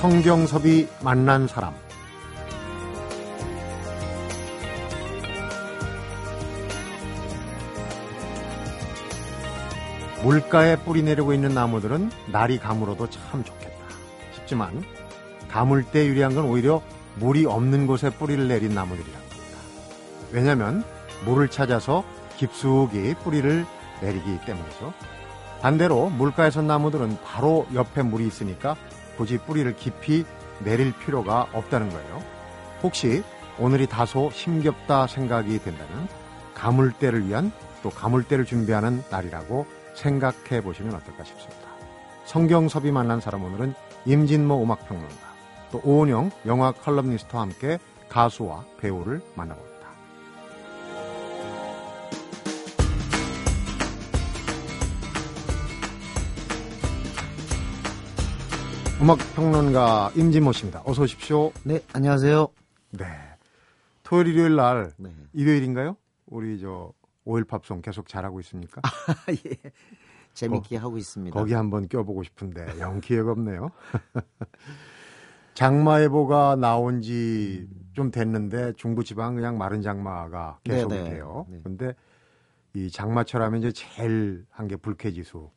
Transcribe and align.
성경섭이 0.00 0.88
만난 1.02 1.46
사람 1.46 1.74
물가에 10.22 10.76
뿌리 10.76 11.02
내리고 11.02 11.34
있는 11.34 11.52
나무들은 11.52 12.10
날이 12.32 12.58
가물어도 12.58 13.10
참 13.10 13.44
좋겠다 13.44 13.76
싶지만 14.32 14.82
가물 15.50 15.84
때 15.84 16.06
유리한 16.06 16.34
건 16.34 16.46
오히려 16.46 16.80
물이 17.16 17.44
없는 17.44 17.86
곳에 17.86 18.08
뿌리를 18.08 18.48
내린 18.48 18.74
나무들이랍니다. 18.74 19.36
왜냐하면 20.32 20.82
물을 21.26 21.48
찾아서 21.48 22.04
깊숙이 22.38 23.16
뿌리를 23.22 23.66
내리기 24.00 24.46
때문이죠. 24.46 24.94
반대로 25.60 26.08
물가에 26.08 26.50
선 26.50 26.66
나무들은 26.66 27.18
바로 27.22 27.66
옆에 27.74 28.00
물이 28.00 28.26
있으니까 28.26 28.76
굳이 29.20 29.36
뿌리를 29.36 29.70
깊이 29.76 30.24
내릴 30.64 30.94
필요가 30.96 31.46
없다는 31.52 31.90
거예요. 31.90 32.22
혹시 32.82 33.22
오늘이 33.58 33.86
다소 33.86 34.30
힘겹다 34.30 35.06
생각이 35.08 35.58
된다면 35.58 36.08
가물 36.54 36.82
때를 36.82 37.28
위한 37.28 37.52
또 37.82 37.90
가물 37.90 38.11
때를 38.11 38.46
준비하는 38.46 39.02
날이라고 39.10 39.66
생각해 39.94 40.62
보시면 40.62 40.94
어떨까 40.94 41.24
싶습니다. 41.24 41.68
성경섭이 42.24 42.92
만난 42.92 43.20
사람 43.20 43.44
오늘은 43.44 43.74
임진모 44.06 44.62
음악평론가 44.62 45.34
또 45.70 45.82
오은영 45.84 46.30
영화 46.46 46.72
컬럼니스트와 46.72 47.42
함께 47.42 47.78
가수와 48.08 48.64
배우를 48.80 49.20
만나봅니다. 49.34 49.69
음악평론가 59.00 60.12
임진모 60.14 60.52
씨입니다. 60.52 60.82
어서 60.84 61.02
오십시오. 61.02 61.52
네, 61.64 61.80
안녕하세요. 61.94 62.48
네. 62.90 63.06
토요일, 64.02 64.26
일요일 64.28 64.56
날, 64.56 64.92
네. 64.98 65.10
일요일인가요? 65.32 65.96
우리 66.26 66.60
저, 66.60 66.92
오일 67.24 67.44
팝송 67.44 67.80
계속 67.80 68.08
잘하고 68.08 68.40
있습니까? 68.40 68.82
예. 69.46 69.56
재밌게 70.34 70.76
하고 70.76 70.98
있습니다. 70.98 71.38
거기 71.38 71.54
한번 71.54 71.88
껴보고 71.88 72.22
싶은데, 72.24 72.78
영 72.78 73.00
기회가 73.00 73.32
없네요. 73.32 73.70
장마예보가 75.54 76.56
나온 76.56 77.00
지 77.00 77.66
좀 77.94 78.10
됐는데, 78.10 78.74
중부지방 78.74 79.34
그냥 79.34 79.58
마른 79.58 79.82
장마가 79.82 80.60
계속 80.62 80.88
네네. 80.88 81.10
돼요. 81.10 81.44
네. 81.48 81.60
근데 81.64 81.94
이 82.74 82.88
장마철 82.90 83.42
하면 83.42 83.60
이제 83.60 83.72
제일 83.72 84.44
한 84.50 84.68
게 84.68 84.76
불쾌지수. 84.76 85.50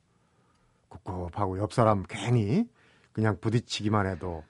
꿉꿉하고 1.05 1.57
옆 1.59 1.73
사람 1.73 2.03
괜히 2.07 2.67
그냥 3.13 3.37
부딪히기만 3.39 4.07
해도 4.07 4.43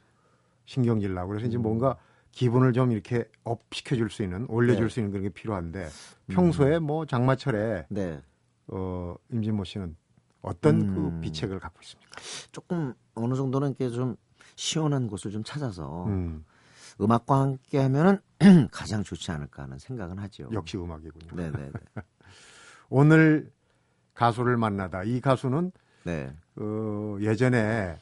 신경질 0.66 1.14
나고 1.14 1.30
그래서 1.30 1.45
이제 1.45 1.58
음. 1.58 1.61
뭔가 1.64 1.97
기분을 2.31 2.73
좀 2.73 2.92
이렇게 2.92 3.30
up 3.44 3.61
시켜줄 3.72 4.09
수 4.09 4.23
있는 4.23 4.45
올려줄 4.50 4.88
네. 4.88 4.94
수 4.94 5.00
있는 5.00 5.11
그런 5.11 5.23
게 5.23 5.30
필요한데 5.30 5.89
평소에 6.30 6.80
뭐 6.80 7.06
장마철에 7.06 7.86
네. 7.89 8.22
어 8.67 9.16
임진모 9.31 9.66
씨는 9.66 9.95
어떤 10.41 10.81
음. 10.81 10.94
그 10.94 11.22
비책을 11.22 11.59
갖고 11.59 11.80
있습니까? 11.84 12.11
조금 12.52 12.94
어느 13.14 13.36
정도는 13.36 13.69
이렇게 13.69 13.89
좀 13.89 14.16
시원한 14.56 15.08
곳을 15.08 15.31
좀 15.31 15.44
찾아서 15.44 16.06
음, 16.08 16.44
음악과 17.00 17.41
함께 17.41 17.80
하면은 17.80 18.19
가장 18.72 19.03
좋지 19.03 19.31
않을까 19.31 19.64
하는 19.64 19.78
생각은 19.78 20.17
하죠. 20.19 20.50
역시 20.53 20.78
음악이군요. 20.78 21.36
네, 21.36 21.52
네, 21.52 21.72
네. 21.72 22.02
오늘 22.89 23.52
가수를 24.13 24.57
만나다 24.57 25.03
이 25.03 25.22
가수는 25.22 25.72
네. 26.03 26.35
어, 26.56 27.18
예전에 27.22 27.97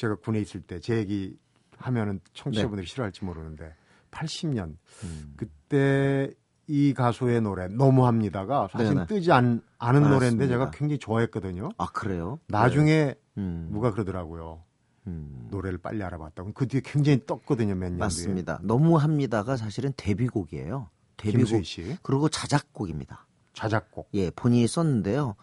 제가 0.00 0.16
군에 0.16 0.40
있을 0.40 0.62
때 0.62 0.80
제 0.80 0.96
얘기 0.96 1.36
하면은 1.76 2.20
청취자분들이 2.32 2.86
싫어할지 2.86 3.24
모르는데 3.24 3.74
80년 4.10 4.76
음. 5.04 5.34
그때 5.36 6.30
이 6.66 6.94
가수의 6.94 7.40
노래 7.42 7.68
너무합니다가 7.68 8.68
사실 8.70 8.94
네네. 8.94 9.06
뜨지 9.06 9.30
않, 9.32 9.60
않은 9.78 10.08
노래인데. 10.08 10.46
제가 10.48 10.70
굉장히 10.70 10.98
좋아했거든요. 10.98 11.70
아, 11.78 11.86
그래요? 11.92 12.38
나중에 12.48 13.06
네. 13.06 13.14
음. 13.38 13.68
누가 13.72 13.90
그러더라고요. 13.92 14.62
음. 15.06 15.48
노래를 15.50 15.78
빨리 15.78 16.02
알아봤다고. 16.02 16.52
그 16.52 16.66
뒤에 16.68 16.80
굉장히 16.84 17.24
떴거든요, 17.26 17.74
몇 17.74 17.88
년 17.88 17.92
뒤에. 17.92 17.98
맞습니다. 17.98 18.60
너무 18.62 18.96
합니다가 18.96 19.56
사실은 19.56 19.92
데뷔곡이에요. 19.96 20.88
데뷔곡. 21.16 21.38
김수희 21.38 21.64
씨 21.64 21.96
그리고 22.02 22.28
자작곡입니다. 22.28 23.26
자작곡. 23.54 24.10
예, 24.14 24.30
본인이 24.30 24.66
썼는데요. 24.68 25.34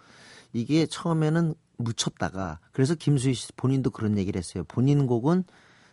이게 0.54 0.86
처음에는 0.86 1.54
묻혔다가 1.78 2.60
그래서 2.72 2.96
김수희 2.96 3.34
씨 3.34 3.54
본인도 3.54 3.92
그런 3.92 4.18
얘기를 4.18 4.38
했어요. 4.38 4.64
본인 4.68 5.08
곡은 5.08 5.44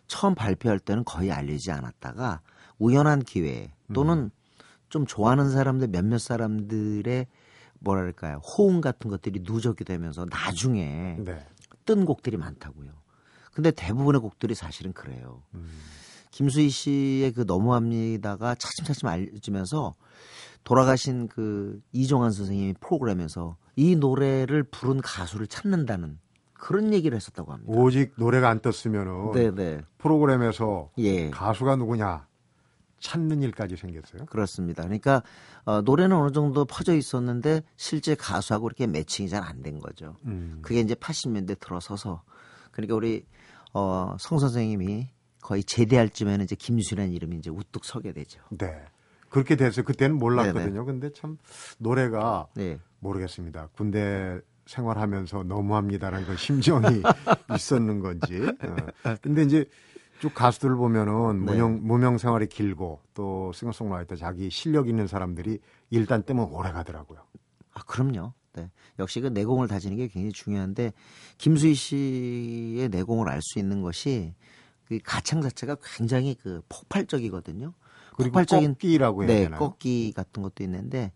처음 0.07 0.35
발표할 0.35 0.79
때는 0.79 1.05
거의 1.05 1.31
알리지 1.31 1.71
않았다가 1.71 2.41
우연한 2.79 3.23
기회 3.23 3.73
또는 3.93 4.31
좀 4.89 5.07
좋아하는 5.07 5.51
사람들 5.51 5.89
몇몇 5.89 6.19
사람들의 6.19 7.27
뭐랄까요 7.81 8.39
호응 8.39 8.81
같은 8.81 9.11
것들이 9.11 9.41
누적이 9.43 9.85
되면서 9.85 10.27
나중에 10.31 11.17
네. 11.19 11.47
뜬 11.85 12.05
곡들이 12.05 12.37
많다고요. 12.37 12.91
근데 13.53 13.71
대부분의 13.71 14.21
곡들이 14.21 14.55
사실은 14.55 14.93
그래요. 14.93 15.43
음. 15.55 15.69
김수희 16.31 16.69
씨의 16.69 17.33
그 17.33 17.45
너무합니다가 17.47 18.57
차츰차츰 18.57 19.09
알려지면서 19.09 19.95
돌아가신 20.65 21.29
그 21.29 21.81
이종환 21.93 22.33
선생님이 22.33 22.75
프로그램에서 22.81 23.57
이 23.77 23.97
노래를 23.97 24.63
부른 24.65 25.01
가수를 25.01 25.47
찾는다는 25.47 26.19
그런 26.55 26.93
얘기를 26.95 27.15
했었다고 27.17 27.53
합니다. 27.53 27.73
오직 27.73 28.13
노래가 28.17 28.49
안 28.49 28.61
떴으면은 28.61 29.33
네네. 29.33 29.83
프로그램에서 29.99 30.91
예. 30.99 31.29
가수가 31.31 31.77
누구냐 31.77 32.27
찾는 33.01 33.43
일까지 33.43 33.77
생겼어요. 33.77 34.25
그렇습니다. 34.27 34.83
그러니까 34.85 35.23
어, 35.67 35.83
노래는 35.83 36.17
어느 36.17 36.33
정도 36.33 36.65
퍼져 36.65 36.95
있었는데 36.95 37.63
실제 37.77 38.15
가수하고 38.15 38.67
이렇게 38.69 38.87
매칭이 38.87 39.29
잘 39.29 39.43
안 39.43 39.63
된 39.63 39.79
거죠. 39.79 40.17
음. 40.25 40.61
그게 40.63 40.81
이제 40.81 40.95
80년대 40.95 41.59
들어서서 41.61 42.23
그러니까 42.71 42.95
우리 42.95 43.27
어, 43.75 44.17
성 44.19 44.39
선생님이 44.39 45.09
거의 45.43 45.63
제대할 45.65 46.09
쯤에는 46.09 46.45
이제 46.45 46.57
김수라는 46.57 47.13
이름이 47.13 47.37
이제 47.37 47.51
우뚝 47.51 47.85
서게 47.85 48.13
되죠. 48.13 48.41
네. 48.57 48.83
그렇게 49.35 49.57
됐어요. 49.57 49.85
그때는 49.85 50.17
몰랐거든요. 50.17 50.85
근데 50.85 51.11
참 51.13 51.39
노래가 51.79 52.47
네. 52.55 52.79
모르겠습니다. 53.01 53.71
군대 53.75 54.39
생활하면서 54.67 55.43
너무합니다라는 55.43 56.25
그 56.25 56.37
심정이 56.37 57.03
있었는 57.57 57.99
건지. 57.99 58.41
어. 58.63 59.17
근데 59.21 59.43
이제 59.43 59.65
쭉 60.21 60.33
가수들 60.33 60.77
보면은 60.77 61.45
네. 61.45 61.51
무명, 61.53 61.81
무명 61.83 62.17
생활이 62.17 62.47
길고 62.47 63.01
또 63.13 63.51
싱어송라이터 63.53 64.15
자기 64.15 64.51
실력 64.51 64.89
있는 64.89 65.09
사람들이 65.09 65.59
일단 65.91 66.23
뜨면 66.23 66.51
오래 66.53 66.71
가더라고요. 66.71 67.19
아, 67.73 67.83
그럼요. 67.83 68.35
네. 68.53 68.71
역시 69.01 69.21
그 69.21 69.27
내공을 69.27 69.67
다지는 69.67 69.97
게 69.97 70.07
굉장히 70.07 70.31
중요한데 70.31 70.93
김수희 71.39 71.75
씨의 71.75 72.89
내공을 72.89 73.29
알 73.29 73.43
수 73.43 73.59
있는 73.59 73.83
것이 73.83 74.33
그 74.87 75.01
가창 75.03 75.43
자체가 75.43 75.79
굉장히 75.83 76.37
그 76.41 76.63
폭발적이거든요. 76.69 77.75
그리고 78.17 78.33
폭발적인 78.33 78.75
꺾기라고 78.75 79.23
해야 79.23 79.29
네, 79.29 79.43
되나요? 79.45 79.59
꺾기 79.59 80.13
같은 80.13 80.43
것도 80.43 80.63
있는데 80.65 81.13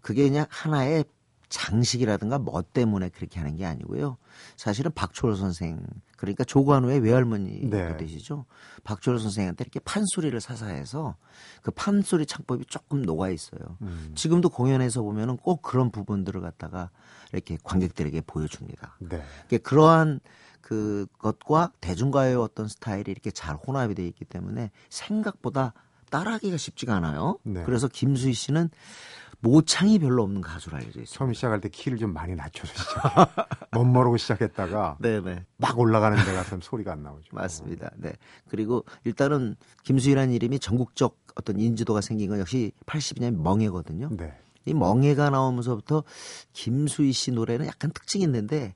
그게 0.00 0.22
그냥 0.28 0.46
하나의 0.48 1.04
장식이라든가 1.48 2.38
뭐 2.38 2.62
때문에 2.62 3.08
그렇게 3.08 3.38
하는 3.38 3.56
게 3.56 3.64
아니고요. 3.64 4.16
사실은 4.56 4.90
박초월 4.92 5.36
선생 5.36 5.80
그러니까 6.16 6.44
조관우의 6.44 7.00
외할머니도 7.00 7.76
네. 7.76 7.96
되시죠. 7.96 8.46
박초월 8.84 9.18
선생한테 9.18 9.62
이렇게 9.62 9.80
판소리를 9.80 10.38
사사해서 10.40 11.16
그 11.62 11.70
판소리 11.70 12.26
창법이 12.26 12.64
조금 12.66 13.02
녹아 13.02 13.30
있어요. 13.30 13.60
음. 13.82 14.12
지금도 14.14 14.48
공연에서 14.48 15.02
보면은 15.02 15.36
꼭 15.36 15.62
그런 15.62 15.90
부분들을 15.90 16.40
갖다가 16.40 16.90
이렇게 17.32 17.58
관객들에게 17.62 18.22
보여줍니다. 18.22 18.96
네. 19.00 19.22
그러니까 19.46 19.68
그러한 19.68 20.20
그 20.60 21.06
것과 21.18 21.72
대중가요의 21.80 22.36
어떤 22.36 22.66
스타일이 22.66 23.12
이렇게 23.12 23.30
잘 23.30 23.54
혼합이 23.54 23.94
되어 23.94 24.06
있기 24.06 24.24
때문에 24.24 24.72
생각보다 24.88 25.74
따라하기가 26.10 26.56
쉽지가 26.56 26.94
않아요. 26.96 27.38
네. 27.42 27.62
그래서 27.64 27.88
김수희 27.88 28.32
씨는 28.32 28.70
모창이 29.40 29.98
별로 29.98 30.22
없는 30.22 30.40
가수로 30.40 30.76
알려져 30.76 31.00
있어요. 31.02 31.14
처음 31.18 31.32
시작할 31.32 31.60
때 31.60 31.68
키를 31.68 31.98
좀 31.98 32.12
많이 32.12 32.34
낮춰서 32.34 32.72
시작. 32.72 33.48
못 33.72 33.84
모르고 33.84 34.16
시작했다가 34.16 34.96
네네. 35.00 35.44
막 35.58 35.78
올라가는 35.78 36.16
데 36.24 36.32
가서는 36.32 36.62
소리가 36.62 36.92
안 36.92 37.02
나오죠. 37.02 37.28
맞습니다. 37.32 37.90
네. 37.96 38.14
그리고 38.48 38.84
일단은 39.04 39.56
김수희라는 39.84 40.32
이름이 40.32 40.58
전국적 40.58 41.18
어떤 41.34 41.60
인지도가 41.60 42.00
생긴 42.00 42.30
건 42.30 42.40
역시 42.40 42.72
80년 42.86 43.36
멍해거든요. 43.42 44.08
네. 44.16 44.34
이 44.64 44.74
멍해가 44.74 45.30
나오면서부터 45.30 46.02
김수희 46.52 47.12
씨 47.12 47.30
노래는 47.30 47.66
약간 47.66 47.90
특징이 47.92 48.24
있는데 48.24 48.74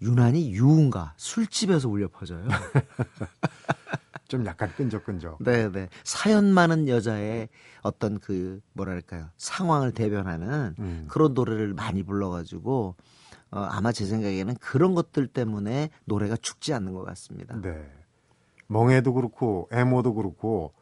유난히 0.00 0.50
유흥가 0.52 1.14
술집에서 1.16 1.88
울려 1.88 2.08
퍼져요. 2.08 2.46
좀 4.28 4.44
약간 4.46 4.70
끈적끈적. 4.76 5.38
네 5.42 5.72
네. 5.72 5.88
사연 6.04 6.52
많은 6.52 6.86
여자의 6.86 7.48
어떤 7.82 8.20
그 8.20 8.60
뭐랄까요 8.74 9.30
상황을 9.38 9.92
대변하는 9.92 10.74
음. 10.78 11.06
그런 11.08 11.34
노래를 11.34 11.72
많이 11.74 12.02
불러가지고 12.02 12.94
어, 13.50 13.60
아마 13.60 13.90
제 13.90 14.04
생각에는 14.04 14.54
그런 14.56 14.94
것들 14.94 15.26
때문에 15.26 15.88
노래가 16.04 16.36
죽지 16.36 16.74
않는 16.74 16.92
것 16.92 17.04
같습니다. 17.06 17.58
네. 17.60 17.90
멍해도 18.66 19.14
그렇고 19.14 19.68
애모도 19.72 20.14
그렇고 20.14 20.74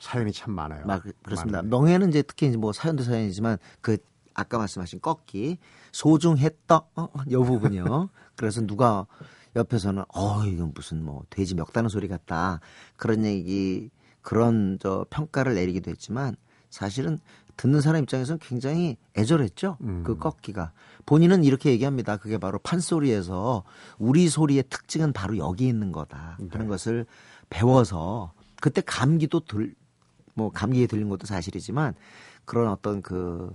사연이 0.00 0.32
참 0.32 0.52
많아요. 0.52 0.84
막 0.84 1.04
그렇습니다. 1.22 1.58
많은데. 1.58 1.76
명예는 1.76 2.08
이제 2.08 2.22
특히 2.22 2.48
이제 2.48 2.56
뭐 2.56 2.72
사연도 2.72 3.04
사연이지만 3.04 3.58
그 3.80 3.98
아까 4.34 4.58
말씀하신 4.58 5.00
꺾기 5.00 5.58
소중했다 5.92 6.82
어, 6.96 7.08
요 7.30 7.42
부분이요. 7.44 8.10
그래서 8.34 8.66
누가 8.66 9.06
옆에서는 9.56 10.04
어 10.14 10.44
이건 10.44 10.72
무슨 10.74 11.04
뭐 11.04 11.24
돼지 11.30 11.54
멱다는 11.54 11.88
소리 11.88 12.08
같다 12.08 12.60
그런 12.96 13.24
얘기 13.24 13.90
그런 14.22 14.78
저 14.80 15.06
평가를 15.10 15.54
내리기도 15.54 15.90
했지만 15.90 16.36
사실은 16.70 17.18
듣는 17.56 17.80
사람 17.80 18.02
입장에서는 18.02 18.38
굉장히 18.40 18.96
애절했죠. 19.16 19.78
음. 19.80 20.04
그 20.04 20.16
꺾기가 20.16 20.72
본인은 21.06 21.42
이렇게 21.42 21.70
얘기합니다. 21.70 22.16
그게 22.16 22.38
바로 22.38 22.58
판소리에서 22.58 23.64
우리 23.98 24.28
소리의 24.28 24.64
특징은 24.68 25.12
바로 25.12 25.36
여기 25.38 25.66
있는 25.66 25.90
거다 25.90 26.36
하는 26.38 26.66
네. 26.66 26.66
것을 26.66 27.06
배워서 27.50 28.32
그때 28.60 28.80
감기도 28.84 29.40
들 29.40 29.74
뭐 30.38 30.50
감기에 30.50 30.86
들린 30.86 31.08
것도 31.08 31.26
사실이지만 31.26 31.94
그런 32.44 32.68
어떤 32.68 33.02
그, 33.02 33.52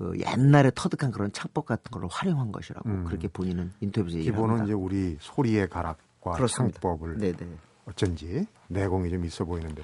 그 0.00 0.18
옛날에 0.18 0.70
터득한 0.74 1.10
그런 1.10 1.30
창법 1.30 1.66
같은 1.66 1.90
걸 1.90 2.08
활용한 2.10 2.52
것이라고 2.52 2.88
음. 2.88 3.04
그렇게 3.04 3.28
본인은 3.28 3.70
인터뷰에서 3.80 4.16
얘기를 4.16 4.32
기본은 4.34 4.60
합니다. 4.60 4.64
이제 4.64 4.72
우리 4.72 5.18
소리의 5.20 5.68
가락과 5.68 6.32
그렇습니다. 6.32 6.80
창법을 6.80 7.18
네네. 7.18 7.36
어쩐지 7.84 8.46
내공이 8.68 9.10
좀 9.10 9.26
있어 9.26 9.44
보이는데. 9.44 9.82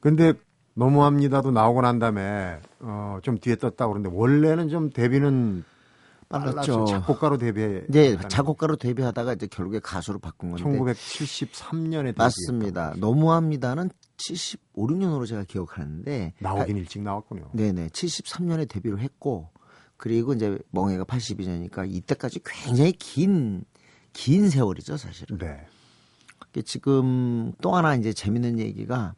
근데 0.00 0.32
너무합니다도 0.72 1.50
나오고 1.50 1.82
난 1.82 1.98
다음에 1.98 2.60
어, 2.80 3.18
좀 3.22 3.36
뒤에 3.36 3.56
떴다 3.56 3.86
그러는데 3.88 4.08
원래는 4.16 4.70
좀 4.70 4.88
데뷔는 4.88 5.64
빨랐죠. 6.30 6.86
작곡가로 6.86 7.36
데뷔. 7.36 7.82
이제 7.90 8.16
작곡가로 8.28 8.76
데뷔하다가 8.76 9.34
이제 9.34 9.46
결국에 9.48 9.80
가수로 9.80 10.18
바꾼 10.18 10.52
건데 10.52 10.64
1973년에 10.64 12.16
맞습니다. 12.16 12.94
너무합니다는 12.96 13.90
75, 14.16 14.86
6년으로 14.86 15.26
제가 15.26 15.44
기억하는데 15.44 16.32
나오긴 16.40 16.76
일찍 16.78 17.02
나왔군요. 17.02 17.50
네 17.52 17.72
네 17.72 17.88
73년에 17.88 18.66
데뷔를 18.66 19.00
했고 19.00 19.50
그리고 19.98 20.32
이제 20.32 20.58
멍해가 20.70 21.04
82년이니까 21.04 21.90
이때까지 21.92 22.40
굉장히 22.44 22.92
긴 22.92 23.64
긴 24.14 24.48
세월이죠 24.50 24.96
사실은. 24.96 25.38
네. 25.38 25.64
지금 26.64 27.52
또 27.60 27.76
하나 27.76 27.94
이제 27.94 28.12
재밌는 28.12 28.58
얘기가 28.58 29.14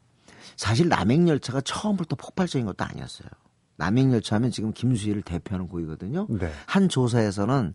사실 0.56 0.88
남행열차가 0.88 1.62
처음부터 1.62 2.16
폭발적인 2.16 2.66
것도 2.66 2.84
아니었어요. 2.84 3.28
남행열차 3.76 4.36
하면 4.36 4.50
지금 4.50 4.72
김수희를 4.72 5.22
대표하는 5.22 5.68
곡이거든요. 5.68 6.26
네. 6.28 6.52
한 6.66 6.88
조사에서는 6.90 7.72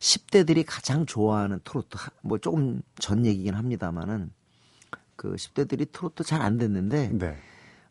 10대들이 0.00 0.64
가장 0.66 1.06
좋아하는 1.06 1.60
트로트 1.64 1.96
하- 1.96 2.10
뭐 2.22 2.36
조금 2.38 2.82
전 2.98 3.24
얘기긴 3.24 3.54
합니다만은 3.54 4.30
그 5.16 5.34
10대들이 5.36 5.90
트로트 5.90 6.22
잘 6.24 6.44
안 6.44 6.58
듣는데 6.58 7.10
네. 7.14 7.36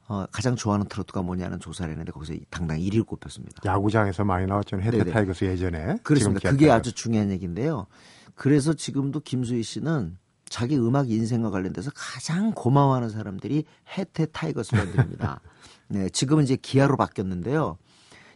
어, 0.10 0.26
가장 0.32 0.56
좋아하는 0.56 0.88
트로트가 0.88 1.22
뭐냐는 1.22 1.60
조사를 1.60 1.92
했는데 1.92 2.12
거기서 2.12 2.34
당당 2.50 2.78
1위를 2.78 3.06
꼽혔습니다. 3.06 3.62
야구장에서 3.66 4.24
많이 4.24 4.46
나왔죠. 4.46 4.80
해태 4.80 5.04
타이거스 5.04 5.46
예전에. 5.46 5.98
그렇습니다. 6.04 6.50
그게 6.50 6.72
아주 6.72 6.94
중요한 6.94 7.30
얘기인데요. 7.32 7.88
그래서 8.36 8.74
지금도 8.74 9.20
김수희 9.20 9.64
씨는 9.64 10.18
자기 10.48 10.78
음악 10.78 11.10
인생과 11.10 11.50
관련돼서 11.50 11.92
가장 11.94 12.54
고마워하는 12.54 13.10
사람들이 13.10 13.66
해태 13.98 14.28
타이거스 14.28 14.72
밴드입니다. 14.72 15.42
네, 15.90 16.10
지금은 16.10 16.44
이제 16.44 16.56
기아로 16.56 16.96
바뀌었는데요. 16.96 17.78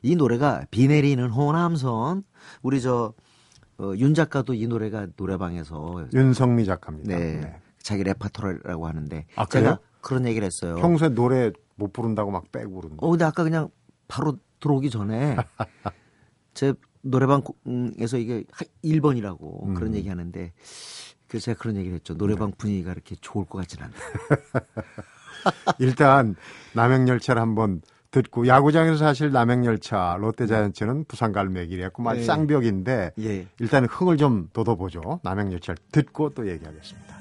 이 0.02 0.16
노래가 0.16 0.66
비 0.72 0.88
내리는 0.88 1.30
호남선 1.30 2.24
우리 2.64 2.82
저 2.82 3.14
어, 3.78 3.94
윤 3.98 4.14
작가도 4.14 4.54
이 4.54 4.68
노래가 4.68 5.08
노래방에서 5.16 6.08
윤성미 6.14 6.66
작가입니다. 6.66 7.16
네, 7.18 7.40
네. 7.40 7.62
자기 7.82 8.04
레파토리라고 8.04 8.88
하는데 8.88 9.26
아, 9.36 9.46
제가 9.46 9.62
그래요? 9.62 9.78
그런 10.02 10.26
얘기를 10.28 10.46
했어요. 10.46 10.76
평소에 10.76 11.10
노래 11.10 11.52
못 11.76 11.94
부른다고 11.94 12.32
막 12.32 12.52
빼고 12.52 12.82
부른다. 12.82 12.98
어, 13.00 13.10
근데 13.10 13.26
아까 13.26 13.44
그냥 13.44 13.70
바로 14.08 14.38
들어오기 14.60 14.90
전에 14.90 15.36
제 16.54 16.74
노래방에서 17.02 18.18
이게 18.18 18.44
1번이라고 18.84 19.68
음. 19.68 19.74
그런 19.74 19.96
얘기 19.96 20.10
하는데 20.10 20.54
그래서 21.28 21.46
제가 21.46 21.60
그런 21.60 21.78
얘기를 21.78 21.96
했죠. 21.96 22.16
노래방 22.16 22.52
분위기가 22.52 22.92
이렇게 22.92 23.16
좋을 23.20 23.46
것 23.46 23.60
같지는 23.60 23.86
않다. 23.86 24.66
일단 25.80 26.36
남행열차를 26.74 27.42
한번 27.42 27.82
듣고 28.12 28.46
야구장에서 28.46 28.98
사실 28.98 29.32
남행열차 29.32 30.18
롯데자이언츠는 30.20 31.06
부산 31.06 31.32
갈매기랬고 31.32 32.04
말 32.04 32.18
네. 32.18 32.24
쌍벽인데 32.24 33.14
예. 33.20 33.48
일단 33.60 33.86
흥을 33.86 34.18
좀 34.18 34.50
돋워보죠. 34.52 35.22
남행열차를 35.24 35.78
듣고 35.92 36.32
또 36.32 36.48
얘기하겠습니다. 36.50 37.21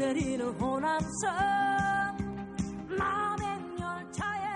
내리는 0.00 0.48
호남선 0.52 1.30
남행열차에 2.96 4.46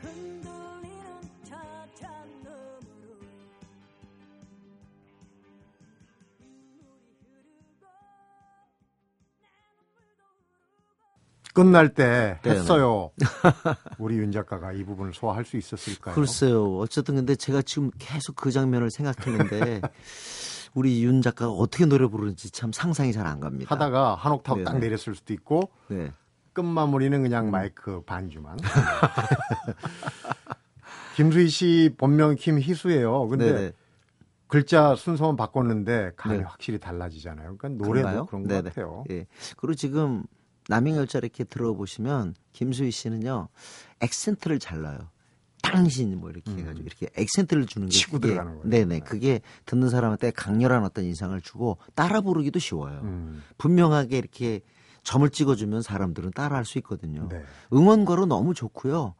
흔들리는 0.00 1.20
차찬너머로 1.44 2.80
끝날 11.54 11.94
때. 11.94 12.40
했어요. 12.44 13.12
우리 13.98 14.16
윤 14.18 14.32
작가가 14.32 14.72
이 14.72 14.82
부분을 14.82 15.14
소화할 15.14 15.44
수 15.44 15.56
있었을까요? 15.56 16.12
글쎄요. 16.16 16.78
어쨌든 16.78 17.14
근데 17.14 17.36
제가 17.36 17.62
지금 17.62 17.92
계속 18.00 18.34
그 18.34 18.50
장면을 18.50 18.90
생각했는데 18.90 19.80
우리 20.76 21.02
윤 21.02 21.22
작가가 21.22 21.50
어떻게 21.50 21.86
노래 21.86 22.06
부르는지 22.06 22.50
참 22.50 22.70
상상이 22.70 23.14
잘 23.14 23.26
안 23.26 23.40
갑니다. 23.40 23.74
하다가 23.74 24.14
한 24.14 24.32
옥타브 24.32 24.62
딱 24.62 24.74
네네. 24.74 24.86
내렸을 24.86 25.14
수도 25.14 25.32
있고 25.32 25.70
네. 25.88 26.12
끝 26.52 26.60
마무리는 26.60 27.22
그냥 27.22 27.50
마이크 27.50 28.02
반주만. 28.02 28.58
김수희 31.16 31.48
씨 31.48 31.94
본명 31.96 32.34
김희수예요. 32.34 33.28
근데 33.28 33.52
네네. 33.52 33.72
글자 34.48 34.94
순서만 34.94 35.36
바꿨는데 35.36 36.12
감이 36.16 36.38
네. 36.38 36.44
확실히 36.44 36.78
달라지잖아요. 36.78 37.56
그러니까 37.56 37.68
노래도 37.84 38.08
그런가요? 38.08 38.26
그런 38.26 38.46
것. 38.46 38.64
같아요. 38.64 39.04
예. 39.10 39.26
그리고 39.56 39.74
지금 39.74 40.24
남행열차 40.68 41.18
이렇게 41.20 41.44
들어보시면 41.44 42.34
김수희 42.52 42.90
씨는요 42.90 43.48
액센트를 44.00 44.58
잘 44.58 44.82
넣어요. 44.82 44.98
당신 45.62 46.18
뭐 46.18 46.30
이렇게 46.30 46.50
해가지고 46.52 46.86
이렇게 46.86 47.08
액센트를 47.16 47.66
주는 47.66 47.88
게 47.88 47.88
음. 47.88 47.90
치고 47.90 48.12
그게- 48.20 48.28
들어가는 48.34 48.58
거예요. 48.58 48.68
네네 48.68 49.00
그게 49.00 49.40
듣는 49.64 49.88
사람한테 49.90 50.30
강렬한 50.30 50.84
어떤 50.84 51.04
인상을 51.04 51.38
주고 51.40 51.78
따라 51.94 52.20
부르기도 52.20 52.58
쉬워요. 52.58 53.00
음, 53.02 53.42
분명하게 53.58 54.18
이렇게 54.18 54.60
점을 55.02 55.28
찍어주면 55.28 55.82
사람들은 55.82 56.32
따라할 56.32 56.64
수 56.64 56.78
있거든요. 56.78 57.28
네. 57.30 57.42
응원가로 57.72 58.26
너무 58.26 58.54
좋고요. 58.54 59.14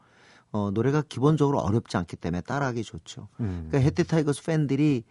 어, 0.52 0.71
노래가 0.73 1.02
기본적으로 1.02 1.59
어렵지 1.61 1.97
않기 1.97 2.16
때문에 2.16 2.40
따라하기 2.43 2.83
좋죠. 2.85 3.28
음. 3.40 3.66
그러니까 3.69 3.78
해태 3.78 4.02
타이거스 4.05 4.45
팬들이 4.45 5.05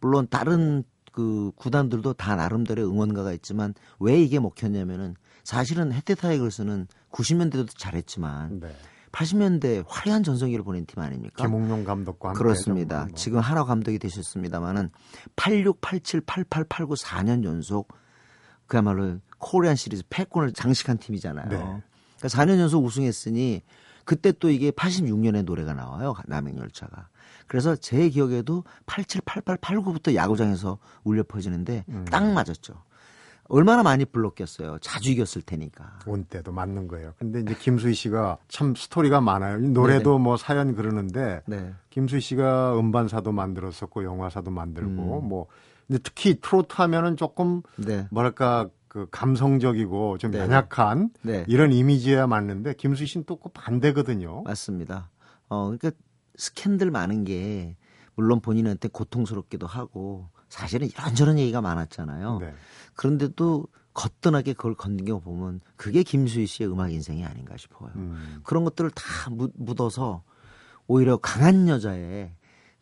물론 0.00 0.26
다른 0.30 0.84
그 1.12 1.52
구단들도 1.56 2.14
다 2.14 2.36
나름대로의 2.36 2.88
응원가가 2.88 3.32
있지만 3.34 3.74
왜 3.98 4.20
이게 4.22 4.38
먹혔냐면은 4.40 5.14
사실은 5.44 5.92
해태 5.92 6.14
타이거스는 6.14 6.86
90년대도 7.10 7.68
잘했지만 7.76 8.60
네. 8.60 8.74
80년대 9.12 9.84
화려한 9.86 10.22
전성기를 10.22 10.64
보낸 10.64 10.86
팀 10.86 11.00
아닙니까? 11.00 11.44
김응룡 11.44 11.84
감독과 11.84 12.30
함께 12.30 12.38
그렇습니다. 12.38 13.00
좀 13.00 13.08
뭐. 13.08 13.16
지금 13.16 13.38
한화 13.40 13.64
감독이 13.64 13.98
되셨습니다마는 13.98 14.90
86, 15.36 15.80
87, 15.80 16.22
88, 16.22 16.64
89 16.64 16.94
4년 16.94 17.44
연속 17.44 17.92
그야말로 18.66 19.18
코리안 19.38 19.76
시리즈 19.76 20.02
패권을 20.08 20.52
장식한 20.52 20.98
팀이잖아요. 20.98 21.48
네. 21.48 21.56
그러니까 21.56 22.28
4년 22.28 22.58
연속 22.58 22.84
우승했으니 22.84 23.62
그때 24.04 24.32
또 24.32 24.50
이게 24.50 24.70
86년에 24.70 25.44
노래가 25.44 25.74
나와요. 25.74 26.14
남행열차가. 26.26 27.08
그래서 27.46 27.76
제 27.76 28.08
기억에도 28.08 28.64
87, 28.86 29.22
88, 29.24 29.58
89부터 29.58 30.14
야구장에서 30.14 30.78
울려 31.04 31.22
퍼지는데 31.22 31.84
음. 31.88 32.04
딱 32.10 32.24
맞았죠. 32.32 32.82
얼마나 33.48 33.82
많이 33.82 34.04
불렀겠어요. 34.04 34.78
자주 34.80 35.10
이겼을 35.10 35.42
테니까. 35.42 35.98
온 36.06 36.24
때도 36.24 36.52
맞는 36.52 36.88
거예요. 36.88 37.12
근데 37.18 37.40
이제 37.40 37.54
김수희 37.58 37.92
씨가 37.94 38.38
참 38.48 38.74
스토리가 38.74 39.20
많아요. 39.20 39.58
이 39.58 39.68
노래도 39.68 40.18
뭐 40.18 40.36
사연 40.36 40.74
그러는데 40.74 41.42
네. 41.46 41.74
김수희 41.90 42.20
씨가 42.20 42.78
음반사도 42.78 43.32
만들었었고 43.32 44.04
영화사도 44.04 44.50
만들고 44.50 45.20
음. 45.20 45.28
뭐 45.28 45.46
근데 45.86 46.00
특히 46.02 46.38
트로트 46.40 46.74
하면은 46.76 47.16
조금 47.16 47.62
네. 47.76 48.06
뭐랄까 48.10 48.68
그 48.88 49.06
감성적이고 49.10 50.18
좀 50.18 50.30
네. 50.30 50.38
연약한 50.38 51.10
네. 51.22 51.44
이런 51.48 51.72
이미지야 51.72 52.26
맞는데 52.26 52.74
김수희 52.74 53.06
씨는 53.06 53.24
또 53.24 53.36
그 53.36 53.48
반대거든요. 53.52 54.42
맞습니다. 54.42 55.10
어, 55.48 55.64
그러니까 55.66 55.90
스캔들 56.36 56.90
많은 56.90 57.24
게 57.24 57.76
물론 58.14 58.40
본인한테 58.40 58.88
고통스럽기도 58.88 59.66
하고 59.66 60.28
사실은 60.52 60.86
이런저런 60.86 61.38
얘기가 61.38 61.62
많았잖아요. 61.62 62.38
네. 62.40 62.54
그런데도 62.94 63.66
거뜬하게 63.94 64.52
그걸 64.52 64.74
건든 64.74 65.06
게 65.06 65.12
보면 65.12 65.62
그게 65.76 66.02
김수희 66.02 66.46
씨의 66.46 66.70
음악 66.70 66.92
인생이 66.92 67.24
아닌가 67.24 67.56
싶어요. 67.56 67.90
음. 67.96 68.40
그런 68.44 68.62
것들을 68.64 68.90
다 68.90 69.30
묻, 69.30 69.52
묻어서 69.54 70.22
오히려 70.86 71.16
강한 71.16 71.68
여자의 71.68 72.34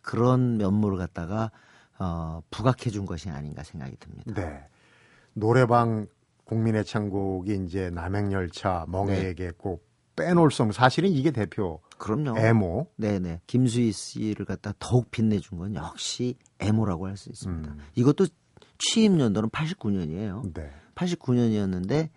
그런 0.03 0.57
면모를 0.57 0.99
갖다가 0.99 1.53
어, 2.01 2.43
부각해 2.51 2.91
준 2.91 3.07
것이 3.07 3.31
아닌가 3.31 3.63
생각이 3.63 3.97
듭니다. 4.01 4.35
네. 4.35 4.67
노래방 5.33 6.09
국민의 6.47 6.85
창곡이 6.85 7.67
이제 7.67 7.91
남행열차 7.91 8.87
멍해에게 8.89 9.53
꼭 9.57 9.87
빼놓을 10.17 10.51
수 10.51 10.63
없는 10.63 10.73
사실은 10.73 11.11
이게 11.11 11.31
대표 11.31 11.81
그럼요. 11.99 12.39
애모. 12.39 12.89
네네. 12.97 13.41
김수희 13.47 13.93
씨를 13.93 14.45
갖다 14.47 14.73
더욱 14.79 15.11
빛내준 15.11 15.59
건 15.59 15.75
역시 15.75 16.37
애모라고 16.59 17.07
할 17.07 17.17
수 17.17 17.29
있습니다. 17.31 17.71
음. 17.73 17.79
이것도 17.95 18.27
취임 18.79 19.21
연도는 19.21 19.51
89년이에요. 19.51 20.53
네. 20.55 20.71
89년이었는데 20.95 22.09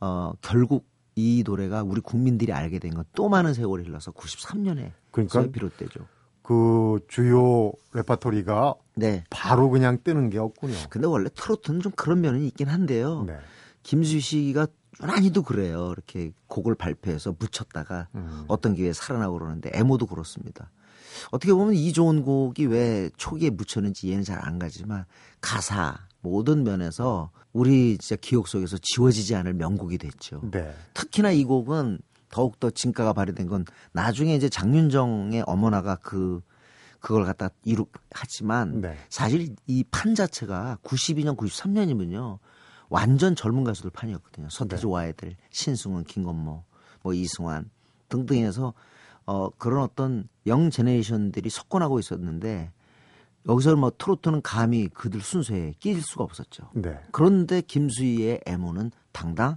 어 0.00 0.32
결국 0.40 0.86
이 1.14 1.42
노래가 1.44 1.82
우리 1.82 2.00
국민들이 2.00 2.52
알게 2.52 2.78
된 2.78 2.92
건 2.94 3.04
또 3.14 3.28
많은 3.28 3.52
세월이 3.54 3.84
흘러서 3.84 4.12
93년에 4.12 4.92
그러니까 5.10 5.46
비롯되죠. 5.50 6.06
그 6.42 6.98
주요 7.08 7.72
레파토리가 7.92 8.74
네. 8.96 9.24
바로 9.30 9.68
그냥 9.70 9.98
뜨는 10.02 10.30
게 10.30 10.38
없군요. 10.38 10.74
근데 10.90 11.06
원래 11.06 11.28
트로트는 11.34 11.80
좀 11.80 11.92
그런 11.92 12.20
면이 12.20 12.46
있긴 12.48 12.68
한데요. 12.68 13.24
네. 13.24 13.36
김수희 13.82 14.20
씨가 14.20 14.66
유난히도 15.00 15.42
그래요. 15.42 15.92
이렇게 15.92 16.32
곡을 16.48 16.74
발표해서 16.74 17.34
묻혔다가 17.38 18.08
음. 18.14 18.44
어떤 18.48 18.74
기회에 18.74 18.92
살아나고 18.92 19.38
그러는데 19.38 19.70
애모도 19.74 20.06
그렇습니다. 20.06 20.70
어떻게 21.30 21.52
보면 21.52 21.74
이 21.74 21.92
좋은 21.92 22.22
곡이 22.22 22.66
왜 22.66 23.10
초기에 23.16 23.50
묻혔는지 23.50 24.08
이해는 24.08 24.24
잘 24.24 24.38
안 24.42 24.58
가지만 24.58 25.04
가사 25.40 25.98
모든 26.20 26.62
면에서 26.64 27.30
우리 27.52 27.98
진짜 27.98 28.16
기억 28.20 28.48
속에서 28.48 28.76
지워지지 28.80 29.34
않을 29.36 29.54
명곡이 29.54 29.98
됐죠. 29.98 30.40
네. 30.50 30.74
특히나 30.94 31.30
이 31.32 31.44
곡은 31.44 31.98
더욱더 32.30 32.70
진가가 32.70 33.12
발휘된 33.12 33.46
건 33.46 33.64
나중에 33.92 34.34
이제 34.34 34.48
장윤정의 34.48 35.44
어머나가 35.46 35.96
그 35.96 36.40
그걸 37.00 37.24
갖다 37.24 37.50
이룩 37.64 37.92
하지만 38.12 38.80
네. 38.80 38.96
사실 39.10 39.54
이 39.66 39.84
판 39.90 40.14
자체가 40.14 40.78
92년 40.82 41.36
93년이면요 41.36 42.38
완전 42.92 43.34
젊은 43.34 43.64
가수들 43.64 43.90
판이었거든요 43.90 44.48
서태지 44.50 44.82
네. 44.82 44.92
와이들 44.92 45.36
신승훈 45.50 46.04
김건모 46.04 46.62
뭐 47.02 47.14
이승환 47.14 47.70
등등 48.10 48.36
해서 48.36 48.74
어 49.24 49.48
그런 49.48 49.82
어떤 49.82 50.28
영 50.46 50.68
제네레이션들이 50.68 51.48
석권하고 51.48 51.98
있었는데 51.98 52.70
여기서 53.48 53.76
뭐 53.76 53.90
트로트는 53.96 54.42
감히 54.42 54.88
그들 54.88 55.22
순서에 55.22 55.72
끼일 55.80 56.02
수가 56.02 56.24
없었죠 56.24 56.68
네. 56.74 57.00
그런데 57.12 57.62
김수희의 57.62 58.42
애모는 58.44 58.90
당당 59.12 59.56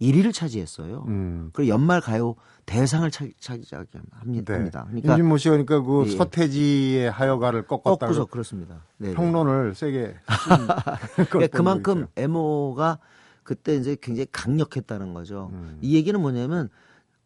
1위를 0.00 0.32
차지했어요. 0.32 1.04
음. 1.08 1.50
그리고 1.52 1.68
연말 1.70 2.00
가요 2.00 2.34
대상을 2.66 3.10
차, 3.10 3.24
차지하게 3.40 4.00
합니다. 4.12 4.52
네. 4.52 4.58
합니다. 4.58 4.84
그러니까 4.88 5.12
임진모 5.12 5.38
씨가 5.38 5.52
그러니까 5.52 5.80
그 5.80 6.04
예. 6.06 6.16
서태지의 6.16 7.10
하여가를 7.10 7.66
꺾었다고 7.66 7.98
꺾고서 7.98 8.24
그렇습니다. 8.26 8.82
네. 8.98 9.14
평론을 9.14 9.74
세게 9.74 10.16
그러니까 11.30 11.56
그만큼 11.56 12.06
애모가 12.16 12.98
그때 13.42 13.76
이제 13.76 13.96
굉장히 14.00 14.26
강력했다는 14.32 15.14
거죠. 15.14 15.50
음. 15.52 15.78
이 15.80 15.94
얘기는 15.94 16.20
뭐냐면 16.20 16.68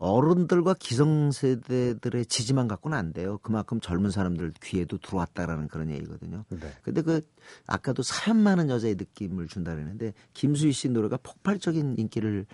어른들과 0.00 0.74
기성세대들의 0.74 2.24
지지만 2.24 2.68
갖고는 2.68 2.96
안 2.96 3.12
돼요. 3.12 3.38
그만큼 3.42 3.80
젊은 3.80 4.10
사람들 4.10 4.54
귀에도 4.62 4.96
들어왔다라는 4.96 5.68
그런 5.68 5.90
얘기거든요. 5.90 6.44
네. 6.48 6.72
근데 6.82 7.02
그 7.02 7.20
아까도 7.66 8.02
사연 8.02 8.38
많은 8.38 8.70
여자의 8.70 8.94
느낌을 8.94 9.46
준다 9.46 9.72
그랬는데 9.72 10.14
김수희 10.32 10.72
씨 10.72 10.88
노래가 10.88 11.18
폭발적인 11.22 11.96
인기를 11.98 12.46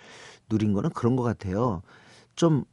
누린 0.51 0.73
거는 0.73 0.91
그런 0.91 1.15
것 1.15 1.23
같아요. 1.23 1.83
좀 2.35 2.65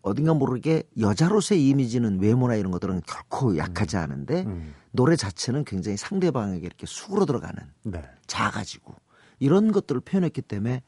어딘가 0.00 0.32
모르게 0.32 0.84
여자로서의 0.98 1.68
이미지는 1.68 2.18
외모나 2.18 2.54
이런 2.54 2.72
것들은 2.72 3.02
결코 3.06 3.58
약하지 3.58 3.98
않은데 3.98 4.44
음. 4.46 4.74
노래 4.90 5.16
자체는 5.16 5.64
굉장히 5.64 5.98
상대방에게 5.98 6.64
이렇게 6.64 6.86
수그러 6.86 7.26
들어가는 7.26 7.62
네. 7.84 8.02
작아지고 8.26 8.94
이런 9.38 9.72
것들을 9.72 10.00
표현했기 10.00 10.42
때문에 10.42 10.82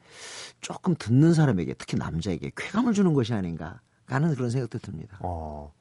조금 0.59 0.95
듣는 0.97 1.33
사람에게 1.33 1.75
특히 1.75 1.97
남자에게 1.97 2.51
쾌감을 2.55 2.93
주는 2.93 3.13
것이 3.13 3.33
아닌가 3.33 3.79
하는 4.05 4.35
그런 4.35 4.49
생각도 4.49 4.79
듭니다. 4.79 5.17
어. 5.21 5.73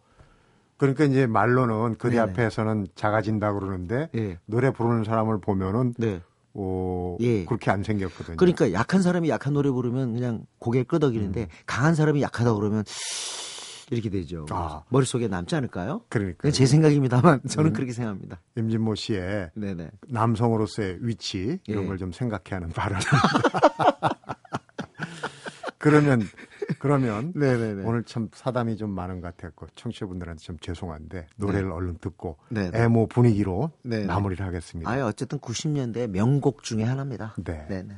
그러니까 0.77 1.05
이제 1.05 1.27
말로는 1.27 1.99
그대 1.99 2.17
네네. 2.17 2.33
앞에서는 2.33 2.87
작아진다 2.95 3.53
그러는데 3.53 4.09
예. 4.15 4.39
노래 4.47 4.73
부르는 4.73 5.05
사람을 5.05 5.41
보면은 5.41 5.93
네. 5.99 6.23
어, 6.55 7.17
예. 7.21 7.45
그렇게 7.45 7.71
안 7.71 7.83
생겼거든요. 7.83 8.37
그러니까 8.37 8.73
약한 8.73 9.03
사람이 9.03 9.29
약한 9.29 9.53
노래 9.53 9.71
부르면 9.71 10.15
그냥 10.15 10.47
고개 10.59 10.83
끄덕이는데 10.83 11.49
강한 11.67 11.95
사람이 11.95 12.23
약하다 12.23 12.55
그러면 12.55 12.85
이렇게 13.91 14.09
되죠. 14.09 14.47
아. 14.51 14.85
머릿속에 14.89 15.29
남지 15.29 15.55
않을까요? 15.57 16.03
그러니까 16.09 16.51
제 16.51 16.65
생각입니다만 16.67 17.41
저는 17.49 17.71
음. 17.71 17.73
그렇게 17.75 17.93
생각합니다. 17.93 18.41
임진모 18.57 18.95
씨의 18.95 19.51
네네. 19.55 19.91
남성으로서의 20.09 20.99
위치 21.01 21.59
이런 21.67 21.85
예. 21.85 21.89
걸좀 21.89 22.13
생각해 22.13 22.43
하는 22.51 22.69
발언. 22.71 23.01
그러면 25.79 26.23
그러면 26.79 27.33
네네네. 27.37 27.85
오늘 27.85 28.05
참 28.05 28.29
사담이 28.33 28.77
좀 28.77 28.91
많은 28.91 29.21
것 29.21 29.37
같았고 29.37 29.67
청취자분들한테 29.75 30.41
좀 30.41 30.59
죄송한데 30.61 31.27
노래를 31.37 31.73
얼른 31.73 31.99
듣고 31.99 32.37
네네. 32.51 32.79
애모 32.79 33.09
분위기로 33.09 33.71
네네. 33.83 34.07
마무리를 34.07 34.45
하겠습니다. 34.45 34.91
아예 34.91 35.01
어쨌든 35.01 35.39
90년대 35.39 36.09
명곡 36.09 36.63
중에 36.63 36.85
하나입니다. 36.85 37.35
네. 37.39 37.67
네네. 37.69 37.95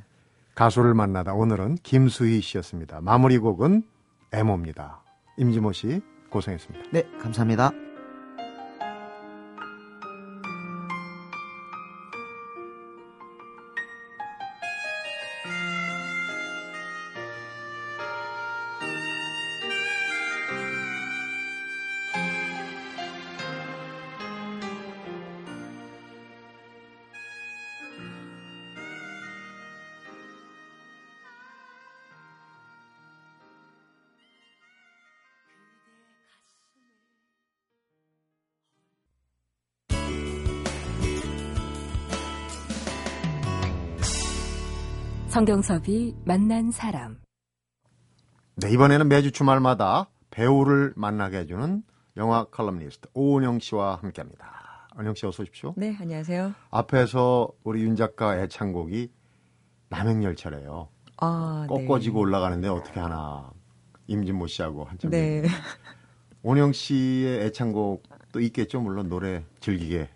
가수를 0.54 0.94
만나다 0.94 1.34
오늘은 1.34 1.76
김수희 1.82 2.40
씨였습니다. 2.40 3.00
마무리 3.00 3.38
곡은 3.38 3.82
애모입니다. 4.32 5.01
임지모 5.36 5.72
씨 5.72 6.00
고생했습니다. 6.30 6.90
네, 6.92 7.04
감사합니다. 7.20 7.72
성경섭이 45.42 46.14
만난 46.24 46.70
사람. 46.70 47.20
네, 48.54 48.70
이번에는 48.70 49.08
매주 49.08 49.32
주말마다 49.32 50.08
배우를 50.30 50.92
만나게 50.94 51.38
해주는 51.38 51.82
영화 52.16 52.44
칼럼니스트 52.44 53.08
오은영 53.12 53.58
씨와 53.58 53.96
함께합니다. 53.96 54.88
은영 55.00 55.16
씨 55.16 55.26
어서 55.26 55.42
오십시오. 55.42 55.74
네, 55.76 55.96
안녕하세요. 56.00 56.54
앞에서 56.70 57.48
우리 57.64 57.82
윤 57.82 57.96
작가 57.96 58.40
애창곡이 58.40 59.10
남행열차래요. 59.88 60.88
아, 61.16 61.66
꺾어지고 61.68 62.20
올라가는데 62.20 62.68
어떻게 62.68 63.00
하나 63.00 63.50
임진모 64.06 64.46
씨하고 64.46 64.84
한참 64.84 65.10
네. 65.10 65.40
네. 65.40 65.48
오은영 66.44 66.72
씨의 66.72 67.46
애창곡도 67.46 68.38
있겠죠. 68.38 68.80
물론 68.80 69.08
노래 69.08 69.44
즐기게 69.58 70.08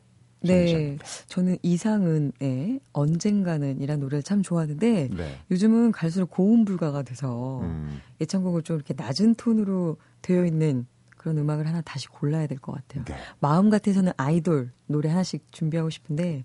네. 0.52 0.98
저는 1.26 1.56
이상은의 1.62 2.80
언젠가는 2.92 3.80
이란 3.80 4.00
노래를 4.00 4.22
참 4.22 4.42
좋아하는데 4.42 5.08
네. 5.14 5.40
요즘은 5.50 5.92
갈수록 5.92 6.30
고음 6.30 6.64
불가가 6.64 7.02
돼서 7.02 7.60
음, 7.62 8.00
애창곡을 8.20 8.62
좀 8.62 8.76
이렇게 8.76 8.94
낮은 8.96 9.34
톤으로 9.36 9.96
되어 10.22 10.44
있는 10.44 10.86
그런 11.16 11.38
음악을 11.38 11.66
하나 11.66 11.80
다시 11.80 12.08
골라야 12.08 12.46
될 12.46 12.58
것 12.58 12.72
같아요. 12.72 13.04
네. 13.04 13.16
마음 13.40 13.68
같아서는 13.70 14.12
아이돌 14.16 14.70
노래 14.86 15.08
하나씩 15.08 15.50
준비하고 15.52 15.90
싶은데 15.90 16.44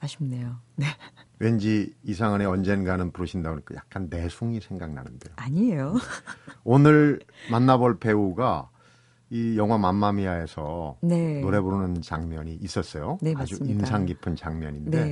아쉽네요. 0.00 0.56
네. 0.76 0.86
왠지 1.38 1.94
이상한의 2.04 2.46
언젠가는 2.46 3.10
부르신다고 3.12 3.60
그러니까 3.64 3.74
약간 3.76 4.06
내숭이 4.10 4.60
생각나는데요. 4.60 5.32
아니에요. 5.36 5.96
오늘 6.64 7.20
만나볼 7.50 7.98
배우가 7.98 8.68
이 9.32 9.56
영화 9.56 9.78
맘마미아에서 9.78 10.98
네. 11.00 11.40
노래 11.40 11.58
부르는 11.58 12.02
장면이 12.02 12.58
있었어요. 12.60 13.16
네, 13.22 13.32
아주 13.34 13.54
맞습니다. 13.54 13.80
인상 13.80 14.04
깊은 14.04 14.36
장면인데 14.36 15.04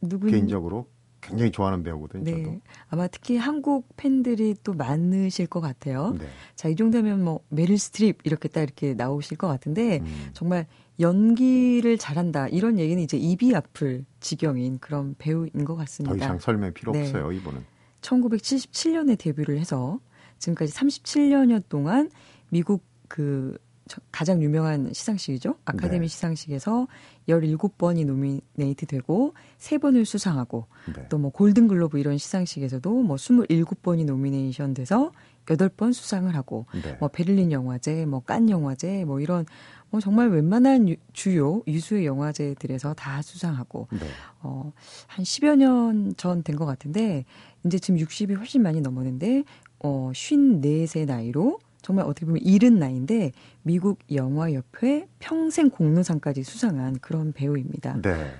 네. 0.00 0.18
개인적으로 0.30 0.86
굉장히 1.20 1.50
좋아하는 1.50 1.82
배우거든요. 1.82 2.24
네. 2.24 2.42
저도. 2.42 2.60
아마 2.88 3.08
특히 3.08 3.36
한국 3.36 3.94
팬들이 3.96 4.54
또 4.64 4.72
많으실 4.72 5.48
것 5.48 5.60
같아요. 5.60 6.16
네. 6.18 6.24
자, 6.54 6.70
이 6.70 6.76
정도면 6.76 7.22
뭐 7.22 7.40
메릴 7.50 7.78
스트립 7.78 8.20
이렇게 8.24 8.48
딱 8.48 8.62
이렇게 8.62 8.94
나오실 8.94 9.36
것 9.36 9.48
같은데 9.48 9.98
음. 9.98 10.30
정말 10.32 10.66
연기를 10.98 11.98
잘한다 11.98 12.48
이런 12.48 12.78
얘기는 12.78 13.02
이제 13.02 13.18
입이 13.18 13.54
아플 13.54 14.06
지경인 14.20 14.78
그런 14.78 15.14
배우인 15.18 15.66
것 15.66 15.76
같습니다. 15.76 16.16
더 16.16 16.24
이상 16.24 16.38
설명 16.38 16.72
필요 16.72 16.92
네. 16.92 17.02
없어요, 17.02 17.32
이분은. 17.32 17.66
1977년에 18.00 19.18
데뷔를 19.18 19.58
해서 19.58 20.00
지금까지 20.38 20.72
37년여 20.72 21.68
동안 21.68 22.10
미국 22.48 22.89
그 23.10 23.58
저- 23.88 24.00
가장 24.12 24.40
유명한 24.40 24.92
시상식이죠. 24.92 25.56
아카데미 25.64 26.06
네. 26.06 26.06
시상식에서 26.06 26.86
17번이 27.28 28.06
nominate 28.06 28.86
되고 28.86 29.34
3번을 29.58 30.04
수상하고 30.04 30.66
네. 30.94 31.08
또 31.08 31.17
뭐 31.17 31.30
골든글로브 31.30 31.98
이런 31.98 32.16
시상식에서도 32.16 32.88
뭐 33.02 33.16
27번이 33.16 34.04
nomination 34.04 34.74
돼서 34.74 35.10
8번 35.46 35.92
수상을 35.92 36.32
하고 36.36 36.66
네. 36.84 36.96
뭐 37.00 37.08
베를린 37.08 37.50
영화제, 37.50 38.06
뭐 38.06 38.20
칸 38.20 38.48
영화제, 38.48 39.04
뭐 39.04 39.18
이런 39.18 39.44
뭐 39.90 39.98
정말 40.00 40.28
웬만한 40.28 40.88
유- 40.88 40.94
주요 41.12 41.60
유수의 41.66 42.06
영화제들에서 42.06 42.94
다 42.94 43.20
수상하고 43.22 43.88
네. 43.90 43.98
어, 44.42 44.72
한 45.08 45.24
10여 45.24 45.56
년 45.56 46.14
전 46.16 46.44
된 46.44 46.54
것 46.54 46.64
같은데, 46.66 47.24
이제 47.64 47.80
지금 47.80 47.98
60이 47.98 48.36
훨씬 48.36 48.62
많이 48.62 48.80
넘었는데, 48.80 49.42
어, 49.80 50.10
54세 50.14 51.06
나이로, 51.06 51.58
정말 51.82 52.04
어떻게 52.06 52.26
보면 52.26 52.42
이른 52.42 52.78
나이인데, 52.78 53.32
미국 53.62 53.98
영화협회 54.12 55.08
평생 55.18 55.70
공로상까지 55.70 56.42
수상한 56.42 56.98
그런 57.00 57.32
배우입니다. 57.32 58.00
네. 58.02 58.32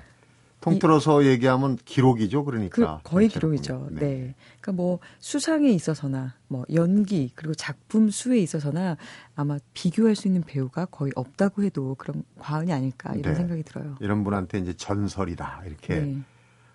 통틀어서 0.61 1.25
얘기하면 1.25 1.79
기록이죠, 1.85 2.45
그 2.45 2.51
그러니까. 2.51 3.01
거의 3.03 3.29
전체로 3.29 3.53
기록이죠. 3.53 3.79
보면. 3.79 3.95
네. 3.95 4.35
그러니까 4.61 4.73
뭐 4.73 4.99
수상에 5.19 5.71
있어서나 5.71 6.35
뭐 6.49 6.65
연기 6.75 7.33
그리고 7.35 7.55
작품 7.55 8.11
수에 8.11 8.39
있어서나 8.41 8.99
아마 9.35 9.59
비교할 9.73 10.15
수 10.15 10.29
있는 10.29 10.43
배우가 10.43 10.85
거의 10.85 11.13
없다고 11.17 11.63
해도 11.63 11.95
그런 11.97 12.23
과언이 12.39 12.73
아닐까 12.73 13.15
이런 13.15 13.33
네. 13.33 13.35
생각이 13.35 13.63
들어요. 13.63 13.97
이런 14.01 14.23
분한테 14.23 14.59
이제 14.59 14.75
전설이다 14.75 15.63
이렇게 15.67 16.01
네. 16.01 16.19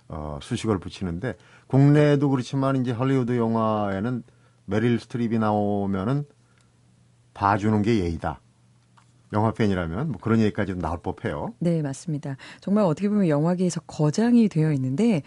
어, 0.08 0.40
수식어를 0.42 0.80
붙이는데 0.80 1.36
국내도 1.68 2.30
그렇지만 2.32 2.78
이제 2.78 2.92
할리우드 2.92 3.38
영화에는 3.38 4.24
메릴 4.66 5.00
스트립이 5.00 5.38
나오면은 5.38 6.26
봐주는 7.36 7.80
게 7.84 8.00
예의다. 8.00 8.40
영화 9.34 9.52
팬이라면 9.52 10.12
뭐 10.14 10.20
그런 10.20 10.40
얘기까지도 10.40 10.80
나올 10.80 11.00
법해요. 11.02 11.54
네, 11.60 11.84
맞습니다. 11.84 12.38
정말 12.62 12.86
어떻게 12.86 13.10
보면 13.10 13.28
영화계에서 13.28 13.82
거장이 13.82 14.50
되어 14.50 14.72
있는데 14.72 15.22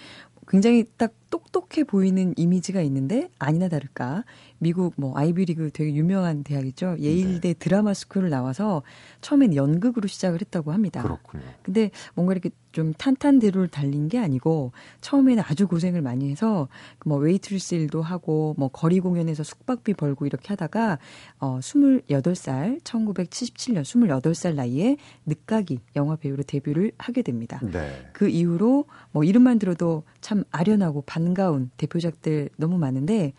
굉장히 0.49 0.85
딱 0.97 1.13
똑똑해 1.31 1.85
보이는 1.85 2.35
이미지가 2.37 2.81
있는데 2.83 3.29
아니나 3.39 3.69
다를까 3.69 4.25
미국 4.59 4.95
뭐 4.97 5.17
아이비리그 5.17 5.71
되게 5.73 5.95
유명한 5.95 6.43
대학이죠. 6.43 6.97
예일대 6.99 7.55
드라마 7.59 7.95
스쿨을 7.95 8.31
나와서 8.31 8.83
처음엔 9.21 9.55
연극으로 9.55 10.09
시작을 10.09 10.41
했다고 10.41 10.73
합니다. 10.73 11.03
그렇군요. 11.03 11.43
근데 11.63 11.91
뭔가 12.15 12.33
이렇게 12.33 12.51
좀 12.73 12.93
탄탄대로를 12.93 13.69
달린 13.69 14.09
게 14.09 14.19
아니고 14.19 14.73
처음에는 15.01 15.43
아주 15.47 15.67
고생을 15.67 16.03
많이 16.03 16.31
해서 16.31 16.69
그 16.99 17.07
뭐 17.07 17.19
웨이트리스 17.19 17.75
일도 17.75 18.03
하고 18.03 18.55
뭐 18.59 18.69
거리 18.69 19.01
공연에서 19.01 19.43
숙박비 19.43 19.95
벌고 19.95 20.27
이렇게 20.27 20.49
하다가 20.49 20.99
어 21.41 21.59
28살 21.61 22.81
1977년 22.83 23.83
28살 23.83 24.55
나이에 24.55 24.97
늦깎이 25.27 25.81
영화 25.97 26.17
배우로 26.17 26.43
데뷔를 26.43 26.93
하게 26.99 27.23
됩니다. 27.23 27.61
네. 27.63 28.09
그 28.13 28.29
이후로 28.29 28.85
뭐 29.13 29.25
이름만 29.25 29.59
들어도 29.59 30.05
참 30.21 30.45
아련하고 30.51 31.03
반가운 31.19 31.71
대표작들 31.77 32.51
너무 32.57 32.79
많은데 32.79 33.33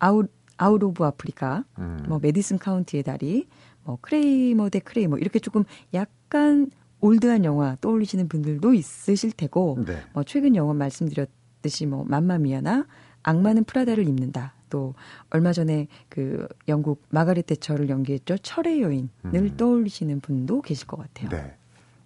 아웃 0.00 0.30
아웃 0.56 0.82
오브 0.82 1.04
아프리카 1.04 1.64
음. 1.78 2.04
뭐 2.08 2.18
메디슨 2.18 2.58
카운티의 2.58 3.04
다리, 3.04 3.46
뭐 3.84 3.98
크레이머 4.00 4.68
대 4.68 4.80
크레이머 4.80 5.16
이렇게 5.18 5.38
조금 5.38 5.64
약간 5.94 6.70
old한 7.00 7.44
영화 7.44 7.76
떠올리시는 7.80 8.28
분들도 8.28 8.74
있으실 8.74 9.32
테고 9.32 9.78
네. 9.86 10.02
뭐 10.12 10.24
최근 10.24 10.56
영화 10.56 10.74
말씀드렸듯이 10.74 11.86
뭐 11.86 12.04
맘마미아나 12.04 12.86
악마는 13.22 13.64
프라다를 13.64 14.08
입는다. 14.08 14.54
또 14.68 14.94
얼마 15.30 15.52
전에 15.52 15.88
그 16.08 16.46
영국 16.68 17.02
마가렛 17.10 17.46
대처를 17.46 17.88
연기했죠 17.88 18.38
철의 18.38 18.82
여인을 18.82 19.08
음. 19.24 19.56
떠올리시는 19.56 20.20
분도 20.20 20.62
계실 20.62 20.86
것 20.86 20.96
같아요. 20.98 21.28
네. 21.30 21.56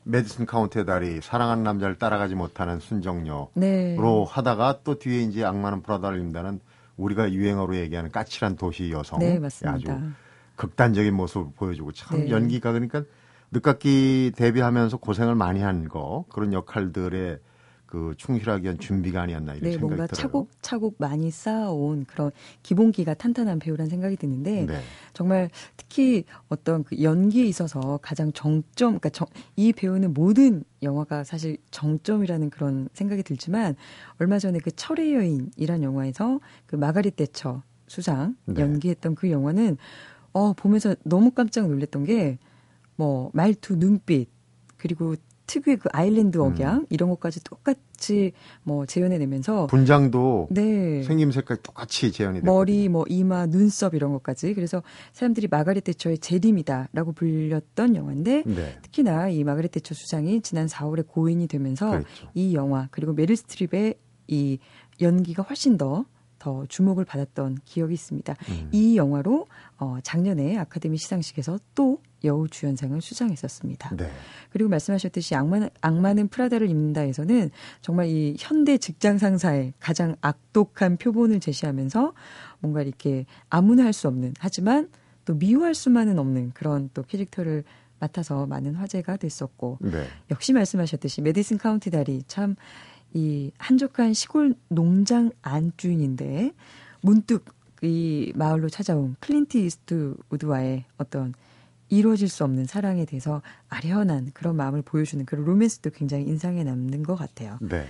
메디슨 0.04 0.46
카운티의 0.46 0.84
다리 0.86 1.20
사랑하는 1.22 1.62
남자를 1.64 1.96
따라가지 1.96 2.34
못하는 2.34 2.78
순정녀로 2.78 3.50
네. 3.54 3.96
하다가 4.28 4.80
또 4.84 4.98
뒤에 4.98 5.22
이제 5.22 5.44
악마는 5.44 5.82
입는다는 6.18 6.60
우리가 6.96 7.32
유행어로 7.32 7.76
얘기하는 7.76 8.10
까칠한 8.12 8.56
도시 8.56 8.90
여성 8.92 9.18
네, 9.18 9.38
맞습니다. 9.38 9.92
아주 9.92 10.00
극단적인 10.56 11.12
모습을 11.14 11.52
보여주고 11.56 11.92
참 11.92 12.20
네. 12.20 12.30
연기가 12.30 12.70
그러니까 12.72 13.02
늦깎이 13.50 14.32
데뷔하면서 14.36 14.98
고생을 14.98 15.34
많이 15.34 15.60
한 15.60 15.88
거 15.88 16.24
그런 16.28 16.52
역할들에 16.52 17.38
그 17.86 18.14
충실하기 18.16 18.64
위한 18.64 18.78
준비가 18.78 19.22
아니었나 19.22 19.54
이런 19.54 19.62
네, 19.64 19.70
생각이 19.72 19.80
뭔가 19.86 20.06
들어요. 20.06 20.22
차곡차곡 20.22 20.96
많이 20.98 21.30
쌓아온 21.30 22.04
그런 22.04 22.30
기본기가 22.62 23.14
탄탄한 23.14 23.58
배우란 23.60 23.88
생각이 23.88 24.16
드는데 24.16 24.66
네. 24.66 24.80
정말 25.12 25.50
특히 25.76 26.24
어떤 26.48 26.82
그 26.84 27.00
연기에 27.02 27.44
있어서 27.44 27.98
가장 28.02 28.32
정점, 28.32 28.98
그러니까 28.98 29.10
정- 29.10 29.28
이 29.56 29.72
배우는 29.72 30.12
모든 30.14 30.64
영화가 30.82 31.24
사실 31.24 31.56
정점이라는 31.70 32.50
그런 32.50 32.88
생각이 32.94 33.22
들지만 33.22 33.76
얼마 34.18 34.38
전에 34.38 34.58
그 34.58 34.70
철의 34.72 35.14
여인이란 35.14 35.82
영화에서 35.82 36.40
그 36.66 36.76
마가릿 36.76 37.16
대처 37.16 37.62
수상 37.86 38.36
네. 38.46 38.60
연기했던 38.62 39.14
그 39.14 39.30
영화는 39.30 39.76
어 40.32 40.52
보면서 40.54 40.96
너무 41.04 41.30
깜짝 41.30 41.68
놀랐던 41.68 42.04
게 42.04 42.38
뭐 42.96 43.30
말투, 43.32 43.76
눈빛 43.76 44.28
그리고 44.76 45.16
특유의 45.46 45.78
그 45.78 45.88
아일랜드 45.92 46.38
음. 46.38 46.42
억양 46.42 46.86
이런 46.90 47.10
것까지 47.10 47.42
똑같이 47.44 48.32
뭐 48.62 48.86
재현해내면서 48.86 49.66
분장도 49.66 50.48
네. 50.50 51.02
생김새까지 51.02 51.62
똑같이 51.62 52.12
재현이 52.12 52.40
됐거든요. 52.40 52.52
머리, 52.52 52.88
뭐 52.88 53.04
이마, 53.08 53.46
눈썹 53.46 53.94
이런 53.94 54.12
것까지. 54.12 54.54
그래서 54.54 54.82
사람들이 55.12 55.48
마가렛 55.50 55.84
대처의 55.84 56.18
재림이다라고 56.18 57.12
불렸던 57.12 57.96
영화인데 57.96 58.42
네. 58.46 58.78
특히나 58.82 59.28
이 59.28 59.44
마가렛 59.44 59.70
대처 59.72 59.94
수상이 59.94 60.40
지난 60.40 60.66
4월에 60.66 61.06
고인이 61.06 61.46
되면서 61.46 61.90
그렇죠. 61.90 62.30
이 62.34 62.54
영화 62.54 62.88
그리고 62.90 63.12
메릴 63.12 63.36
스트립의 63.36 63.94
이 64.28 64.58
연기가 65.00 65.42
훨씬 65.42 65.76
더더 65.76 66.66
주목을 66.68 67.04
받았던 67.04 67.58
기억이 67.64 67.94
있습니다. 67.94 68.34
음. 68.48 68.68
이 68.72 68.96
영화로 68.96 69.46
어, 69.78 69.98
작년에 70.02 70.56
아카데미 70.56 70.96
시상식에서 70.96 71.58
또 71.74 72.00
여우 72.24 72.48
주연상을 72.48 73.00
수상했었습니다. 73.00 73.96
네. 73.96 74.10
그리고 74.50 74.70
말씀하셨듯이 74.70 75.34
악마는, 75.34 75.70
악마는 75.80 76.28
프라다를 76.28 76.68
입는다에서는 76.70 77.50
정말 77.80 78.06
이 78.08 78.36
현대 78.38 78.78
직장 78.78 79.18
상사의 79.18 79.74
가장 79.78 80.16
악독한 80.20 80.96
표본을 80.96 81.40
제시하면서 81.40 82.12
뭔가 82.60 82.82
이렇게 82.82 83.26
아무나 83.48 83.84
할 83.84 83.92
수 83.92 84.08
없는 84.08 84.34
하지만 84.38 84.88
또 85.24 85.34
미워할 85.34 85.74
수만은 85.74 86.18
없는 86.18 86.52
그런 86.52 86.90
또 86.94 87.02
캐릭터를 87.02 87.64
맡아서 88.00 88.46
많은 88.46 88.74
화제가 88.74 89.16
됐었고 89.16 89.78
네. 89.80 90.04
역시 90.30 90.52
말씀하셨듯이 90.52 91.22
메디슨 91.22 91.58
카운티 91.58 91.90
다리 91.90 92.22
참 92.26 92.56
이 93.14 93.52
한적한 93.58 94.12
시골 94.12 94.54
농장 94.68 95.30
안주인인데 95.40 96.52
문득 97.00 97.44
이 97.80 98.32
마을로 98.34 98.68
찾아온 98.68 99.14
클린트 99.20 99.56
이스트우드와의 99.56 100.84
어떤 100.98 101.32
이루어질 101.88 102.28
수 102.28 102.44
없는 102.44 102.66
사랑에 102.66 103.04
대해서 103.04 103.42
아련한 103.68 104.30
그런 104.34 104.56
마음을 104.56 104.82
보여주는 104.82 105.24
그런 105.26 105.44
로맨스도 105.44 105.90
굉장히 105.90 106.24
인상에 106.24 106.64
남는 106.64 107.02
것 107.02 107.14
같아요. 107.14 107.58
네. 107.60 107.86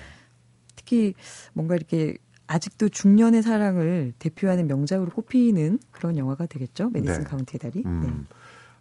특히 0.76 1.14
뭔가 1.52 1.74
이렇게 1.74 2.16
아직도 2.46 2.90
중년의 2.90 3.42
사랑을 3.42 4.12
대표하는 4.18 4.66
명작으로 4.66 5.10
꼽히는 5.10 5.78
그런 5.90 6.18
영화가 6.18 6.46
되겠죠. 6.46 6.90
메디슨 6.90 7.20
네. 7.20 7.24
카운티의 7.24 7.58
다리. 7.58 7.82
네. 7.82 7.88
음. 7.88 8.26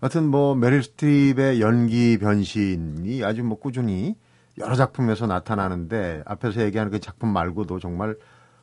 하여튼 0.02 0.28
뭐 0.28 0.54
메릴 0.54 0.84
스트립의 0.84 1.62
연기 1.62 2.17
변신이 2.17 3.23
아주 3.23 3.41
뭐 3.43 3.58
꾸준히 3.58 4.15
여러 4.58 4.76
작품에서 4.76 5.28
나타나는데 5.28 6.23
앞에서 6.26 6.62
얘기하는 6.62 6.91
그 6.91 6.99
작품 6.99 7.30
말고도 7.30 7.80
정말 7.80 8.17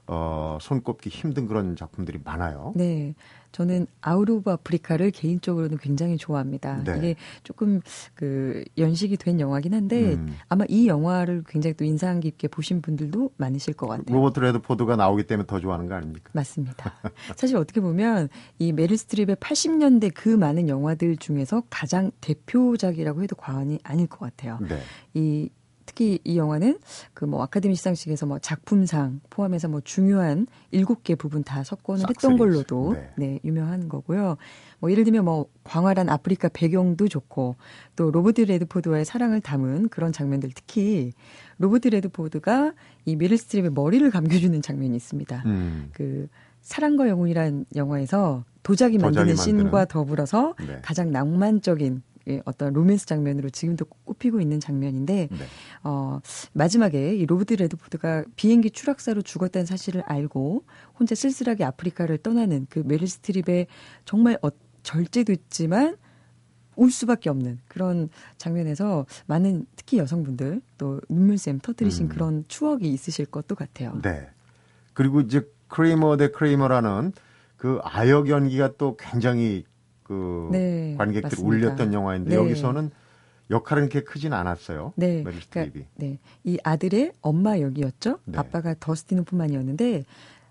어 0.07 0.59
손꼽기 0.61 1.09
힘든 1.09 1.47
그런 1.47 1.77
작품들이 1.77 2.21
많아요. 2.23 2.75
네. 2.77 3.15
저는 3.53 3.87
아웃 4.01 4.29
오브 4.29 4.51
아프리카를 4.51 5.11
개인적으로는 5.11 5.79
굉장히 5.79 6.17
좋아합니다. 6.17 6.83
네. 6.85 6.97
이게 6.99 7.17
조금 7.43 7.81
그 8.15 8.65
연식이 8.79 9.17
된 9.17 9.41
영화긴 9.41 9.75
한데 9.75 10.15
음. 10.15 10.37
아마 10.49 10.65
이 10.69 10.87
영화를 10.87 11.45
굉장히 11.47 11.75
또 11.75 11.85
인상 11.85 12.21
깊게 12.21 12.49
보신 12.49 12.81
분들도 12.81 13.31
많으실 13.37 13.75
것 13.75 13.87
같아요. 13.87 14.17
로버트 14.17 14.41
레드포드가 14.41 14.97
나오기 14.97 15.25
때문에 15.25 15.47
더 15.47 15.61
좋아하는 15.61 15.89
거 15.89 15.95
아닙니까? 15.95 16.31
맞습니다. 16.33 16.93
사실 17.37 17.57
어떻게 17.57 17.81
보면 17.81 18.29
이 18.59 18.73
메릴 18.73 18.97
스트립의 18.97 19.37
80년대 19.37 20.13
그 20.15 20.29
많은 20.29 20.69
영화들 20.69 21.17
중에서 21.17 21.63
가장 21.71 22.11
대표작이라고 22.21 23.23
해도 23.23 23.37
과언이 23.37 23.79
아닐 23.83 24.07
것 24.07 24.21
같아요. 24.21 24.59
네. 24.61 24.81
이 25.15 25.51
특히 25.91 26.19
이 26.25 26.37
영화는 26.37 26.79
그 27.15 27.31
뭐 27.31 27.43
아카데미 27.45 27.75
시상식에서 27.77 28.27
뭐 28.27 28.39
작품상 28.41 29.21
포함해서 29.31 29.69
뭐 29.69 29.81
중요한 29.81 30.47
일곱 30.73 31.05
개 31.05 31.15
부문 31.15 31.45
다 31.45 31.63
석권을 31.63 32.05
했던. 32.09 32.37
걸로도 32.37 32.95
네. 32.95 33.11
네, 33.17 33.41
유명한 33.45 33.89
거고요. 33.89 34.37
뭐 34.81 34.91
예를 34.91 35.05
들면 35.05 35.25
뭐 35.25 35.47
광활한 35.65 36.09
아프리카 36.09 36.49
배경도 36.49 37.07
좋고 37.09 37.55
또 37.95 38.11
로버트 38.11 38.41
레드포드와의 38.41 39.05
사랑을 39.05 39.41
담은 39.41 39.89
그런 39.91 40.13
장면들 40.13 40.51
특히 40.55 41.13
로버트 41.59 41.89
레드포드가 41.89 42.73
이 43.05 43.15
메릴 43.17 43.39
스트립의 43.39 43.71
머리를 43.73 44.09
감겨주는 44.11 44.61
장면이 44.63 44.97
있습니다. 44.97 45.43
음. 45.47 45.91
그 45.93 46.27
사랑과 46.63 47.09
영혼이란 47.09 47.67
영화에서 47.77 48.45
도자기 48.63 48.99
만드는 48.99 49.29
도자기. 49.35 49.51
씬과 49.51 49.85
더불어서 49.87 50.55
네. 50.67 50.79
가장 50.83 51.11
낭만적인 51.13 52.03
예, 52.03 52.10
어떤 52.45 52.73
로맨스 52.73 53.07
장면으로 53.07 53.51
지금도 53.51 53.85
꼽히고 54.05 54.41
있는 54.41 54.61
장면인데 54.61 55.29
네. 55.31 55.37
어, 55.83 56.21
마지막에 56.53 57.15
이 57.15 57.27
로버트 57.27 57.55
레드포드가 57.55 58.25
비행기 58.37 58.71
추락사로 58.71 59.23
죽었다는 59.23 59.67
사실을 59.67 60.03
알고 60.03 60.65
혼자 60.99 61.15
쓸쓸하게 61.15 61.65
아프리카를 61.65 62.19
떠나는 62.19 62.67
그 62.71 62.83
메릴 62.85 63.09
스트립의 63.09 63.67
정말 64.05 64.39
어, 64.43 64.49
절제됐지만 64.83 65.97
울 66.77 66.91
수밖에 66.91 67.29
없는 67.29 67.59
그런 67.69 68.09
장면에서 68.39 69.05
많은 69.27 69.67
특히 69.77 69.99
여성분들 69.99 70.63
또 70.79 71.01
눈물샘 71.09 71.61
터뜨리신 71.61 72.07
음. 72.07 72.09
그런 72.09 72.45
추억이 72.49 72.89
있으실 72.89 73.27
것도 73.27 73.55
같아요. 73.55 73.99
네. 74.03 74.29
그리고 74.95 75.21
이제 75.21 75.47
크레이머 75.69 76.17
대 76.17 76.31
크레이머라는 76.31 77.13
그 77.57 77.79
아역 77.83 78.29
연기가 78.31 78.73
또 78.79 78.97
굉장히 78.97 79.65
그 80.11 80.49
네, 80.51 80.97
관객들 80.99 81.23
맞습니다. 81.31 81.49
울렸던 81.49 81.95
영화인데 81.95 82.31
네. 82.31 82.37
여기서는 82.37 82.91
역할은 83.49 83.89
그렇게 83.89 84.05
크진 84.05 84.33
않았어요. 84.33 84.93
네, 84.97 85.23
메릴 85.23 85.41
스트립이. 85.41 85.85
네, 85.95 86.19
이 86.43 86.59
아들의 86.65 87.13
엄마 87.21 87.61
역이었죠. 87.61 88.19
네. 88.25 88.37
아빠가 88.37 88.75
더스틴 88.81 89.21
호프만이었는데 89.21 90.03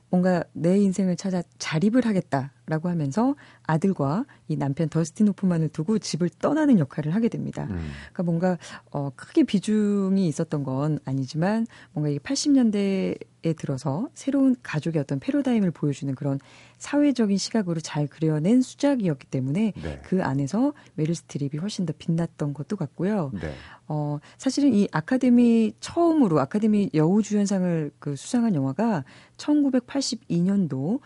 뭔가 0.09 0.45
내 0.53 0.77
인생을 0.77 1.17
찾아 1.17 1.43
자립을 1.57 2.05
하겠다 2.05 2.53
라고 2.69 2.87
하면서 2.87 3.35
아들과 3.63 4.25
이 4.47 4.55
남편 4.55 4.89
더스틴 4.89 5.27
호프만을 5.29 5.69
두고 5.69 5.97
집을 5.97 6.29
떠나는 6.29 6.77
역할을 6.77 7.15
하게 7.15 7.27
됩니다. 7.27 7.67
음. 7.71 7.89
그러니까 8.13 8.23
뭔가 8.23 8.57
어, 8.91 9.09
크게 9.15 9.43
비중이 9.43 10.27
있었던 10.27 10.63
건 10.63 10.99
아니지만 11.03 11.65
뭔가 11.93 12.09
이 12.11 12.19
80년대에 12.19 13.57
들어서 13.57 14.07
새로운 14.13 14.55
가족의 14.61 15.01
어떤 15.01 15.19
패러다임을 15.19 15.71
보여주는 15.71 16.13
그런 16.13 16.39
사회적인 16.77 17.37
시각으로 17.37 17.79
잘 17.79 18.05
그려낸 18.05 18.61
수작이었기 18.61 19.25
때문에 19.27 19.73
네. 19.75 20.01
그 20.03 20.23
안에서 20.23 20.73
메릴 20.93 21.15
스트립이 21.15 21.57
훨씬 21.59 21.87
더 21.87 21.93
빛났던 21.97 22.53
것도 22.53 22.77
같고요. 22.77 23.31
네. 23.33 23.51
어, 23.87 24.19
사실은 24.37 24.75
이 24.75 24.87
아카데미 24.91 25.73
처음으로 25.79 26.39
아카데미 26.39 26.91
여우주연상을 26.93 27.91
그 27.97 28.15
수상한 28.15 28.53
영화가 28.53 29.03
1982년도 29.37 30.99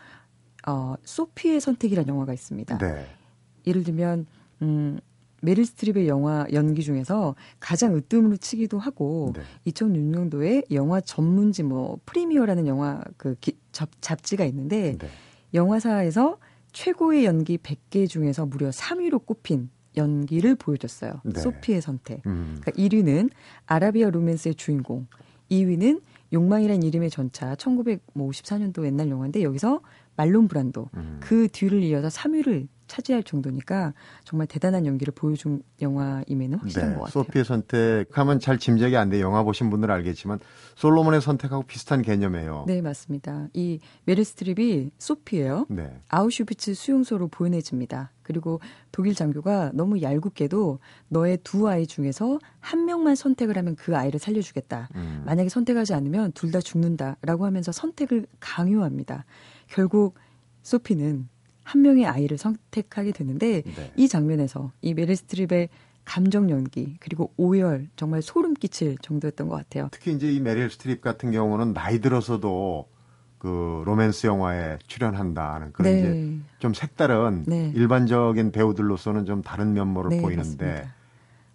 어, 0.68 0.96
소피의 1.04 1.60
선택이라는 1.60 2.08
영화가 2.08 2.34
있습니다. 2.34 2.78
네. 2.78 3.06
예를 3.68 3.84
들면 3.84 4.26
음, 4.62 5.00
메릴 5.42 5.66
스트립의 5.66 6.08
영화 6.08 6.46
연기 6.54 6.84
중에서 6.84 7.36
가장 7.60 7.96
으뜸으로 7.96 8.38
치기도 8.38 8.80
하고 8.80 9.34
네. 9.36 9.42
2006년도에 9.72 10.72
영화 10.72 11.02
전문지 11.02 11.64
뭐 11.64 12.00
프리미어라는 12.06 12.66
영화 12.68 13.02
그 13.18 13.36
기- 13.42 13.58
잡, 13.72 13.90
잡지가 14.00 14.46
있는데 14.46 14.98
네. 14.98 15.08
영화사에서 15.54 16.38
최고의 16.72 17.26
연기 17.26 17.58
100개 17.58 18.08
중에서 18.08 18.46
무려 18.46 18.70
3위로 18.70 19.26
꼽힌 19.26 19.70
연기를 19.96 20.56
보여줬어요. 20.56 21.22
네. 21.24 21.40
소피의 21.40 21.82
선택. 21.82 22.26
음. 22.26 22.58
그러니까 22.62 22.72
1위는 22.72 23.30
아라비아 23.68 24.10
로맨스의 24.10 24.56
주인공, 24.56 25.06
2위는 25.52 26.02
욕망이란 26.32 26.82
이름의 26.82 27.12
전차 27.12 27.54
1954년도 27.56 28.86
옛날 28.86 29.10
영화인데 29.10 29.44
여기서 29.44 29.82
말론 30.16 30.48
브란도 30.48 30.90
음. 30.96 31.18
그 31.22 31.48
뒤를 31.48 31.82
이어서 31.84 32.08
3위를 32.08 32.68
차지할 32.86 33.24
정도니까 33.24 33.94
정말 34.24 34.46
대단한 34.46 34.86
연기를 34.86 35.14
보여준 35.16 35.64
영화임에는 35.82 36.60
확실한 36.60 36.90
네. 36.92 36.96
것 36.96 37.04
같아요. 37.06 37.24
소피의 37.24 37.46
선택하면 37.46 38.40
잘 38.40 38.60
짐작이 38.60 38.96
안 38.98 39.10
돼. 39.10 39.20
영화 39.22 39.42
보신 39.42 39.70
분들은 39.72 39.92
알겠지만 39.96 40.40
솔로몬의 40.76 41.22
선택하고 41.22 41.64
비슷한 41.64 42.02
개념이에요. 42.04 42.66
네, 42.68 42.82
맞습니다. 42.82 43.48
이 43.54 43.80
메릴 44.04 44.24
스트립이 44.26 44.92
소피예요. 45.00 45.66
네. 45.70 46.02
아우슈비츠 46.10 46.76
수용소로 46.76 47.30
보내집니다. 47.30 48.12
그리고 48.22 48.60
독일 48.92 49.16
장교가 49.16 49.72
너무 49.74 50.02
얄궂게도 50.02 50.80
너의 51.08 51.40
두 51.44 51.68
아이 51.68 51.88
중에서 51.88 52.38
한 52.60 52.86
명만 52.86 53.16
선택을 53.16 53.58
하면 53.58 53.76
그 53.76 53.98
아이를 53.98 54.20
살려주겠다. 54.20 54.90
음. 54.96 55.24
만약에 55.26 55.50
선택하지 55.50 55.94
않으면 55.96 56.32
둘 56.34 56.52
다 56.54 56.60
죽는다라고 56.62 57.46
하면서 57.48 57.72
선택을 57.72 58.28
강요합니다. 58.40 59.26
결국 59.68 60.16
소피는 60.62 61.28
한 61.64 61.82
명의 61.82 62.06
아이를 62.06 62.38
선택하게 62.38 63.12
되는데 63.12 63.62
네. 63.62 63.94
이 63.96 64.08
장면에서 64.08 64.72
이 64.82 64.94
메릴 64.94 65.16
스트립의 65.16 65.70
감정 66.06 66.50
연기 66.50 66.98
그리고 67.00 67.34
오열 67.38 67.88
정말 67.96 68.22
소름 68.22 68.54
끼칠 68.54 68.98
정도였던 68.98 69.48
것 69.48 69.56
같아요. 69.56 69.88
특히 69.92 70.12
이제 70.12 70.32
이 70.32 70.40
메릴 70.42 70.70
스트립 70.70 71.02
같은 71.02 71.32
경우는 71.32 71.74
나이 71.74 72.00
들어서도 72.00 72.90
그 73.38 73.84
로맨스 73.86 74.28
영화에 74.28 74.80
출연한다는 74.88 75.74
그런 75.74 75.94
네. 75.94 76.00
이제 76.00 76.40
좀 76.60 76.74
색다른 76.74 77.44
네. 77.46 77.72
일반적인 77.76 78.52
배우들로서는 78.52 79.26
좀 79.26 79.42
다른 79.42 79.74
면모를 79.74 80.10
네, 80.12 80.22
보이는데. 80.22 80.90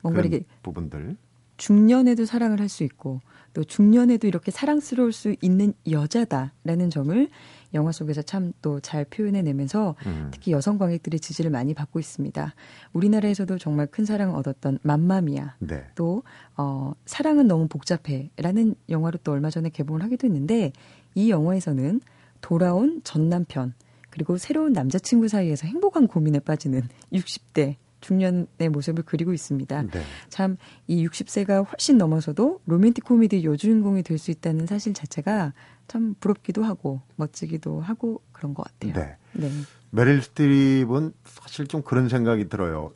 뭔가 0.03 0.21
그런 0.21 0.33
이렇게 0.33 0.45
부분들 0.63 1.17
중년에도 1.59 2.25
사랑을 2.25 2.61
할 2.61 2.69
수 2.69 2.83
있고 2.85 3.21
또 3.55 3.65
중년에도 3.65 4.27
이렇게 4.27 4.51
사랑스러울 4.51 5.13
수 5.13 5.35
있는 5.41 5.73
여자다라는 5.91 6.91
점을 6.91 7.29
영화 7.75 7.93
속에서 7.93 8.23
참 8.23 8.53
또 8.63 8.81
잘 8.81 9.05
표현해내면서 9.05 9.97
음. 10.07 10.29
특히 10.33 10.53
여성 10.53 10.79
관객들의 10.79 11.19
지지를 11.21 11.51
많이 11.51 11.75
받고 11.75 11.99
있습니다. 11.99 12.55
우리나라에서도 12.93 13.59
정말 13.59 13.87
큰 13.87 14.05
사랑을 14.05 14.35
얻었던 14.37 14.79
맘마미아 14.83 15.57
네. 15.59 15.85
또 15.95 16.23
어, 16.57 16.93
사랑은 17.07 17.47
너무 17.47 17.69
복잡해라는 17.69 18.75
영화로 18.89 19.19
또 19.25 19.33
얼마 19.33 19.51
전에 19.51 19.69
개봉을 19.71 20.03
하기도 20.05 20.27
했는데 20.27 20.73
이 21.15 21.31
영화에서는 21.31 22.01
돌아온 22.41 23.01
전 23.05 23.29
남편 23.29 23.75
그리고 24.11 24.39
새로운 24.39 24.73
남자친구 24.73 25.29
사이에서 25.29 25.67
행복한 25.67 26.07
고민에 26.07 26.39
빠지는 26.41 26.83
60대 27.13 27.77
중년의 28.01 28.69
모습을 28.71 29.05
그리고 29.05 29.33
있습니다. 29.33 29.83
네. 29.83 30.03
참이 30.29 30.57
60세가 30.89 31.67
훨씬 31.71 31.99
넘어서도 31.99 32.61
로맨틱 32.67 33.05
코미디 33.05 33.45
여주인공이 33.45 34.03
될 34.03 34.19
수 34.19 34.31
있다는 34.31 34.67
사실 34.67 34.95
자체가 34.95 35.53
참 35.87 36.15
부럽기도 36.21 36.65
하고 36.65 37.01
멋지기도 37.17 37.81
하고 37.81 38.21
그런 38.33 38.53
것 38.53 38.65
같아요. 38.65 38.93
네. 38.95 39.17
네. 39.33 39.51
메릴 39.91 40.23
스트립은 40.23 41.13
사실 41.25 41.67
좀 41.67 41.83
그런 41.83 42.09
생각이 42.09 42.49
들어요. 42.49 42.93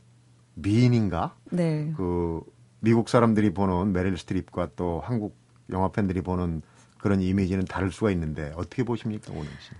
미인인가? 0.55 1.37
네. 1.51 1.93
그 1.97 2.43
미국 2.81 3.09
사람들이 3.09 3.55
보는 3.55 3.93
메릴 3.93 4.19
스트립과 4.19 4.71
또 4.77 5.01
한국 5.05 5.37
영화 5.71 5.89
팬들이 5.93 6.21
보는 6.21 6.63
그런 6.99 7.21
이미지는 7.21 7.65
다를 7.65 7.91
수가 7.91 8.11
있는데 8.11 8.53
어떻게 8.57 8.83
보십니까, 8.83 9.33
오늘 9.33 9.47
씨? 9.61 9.71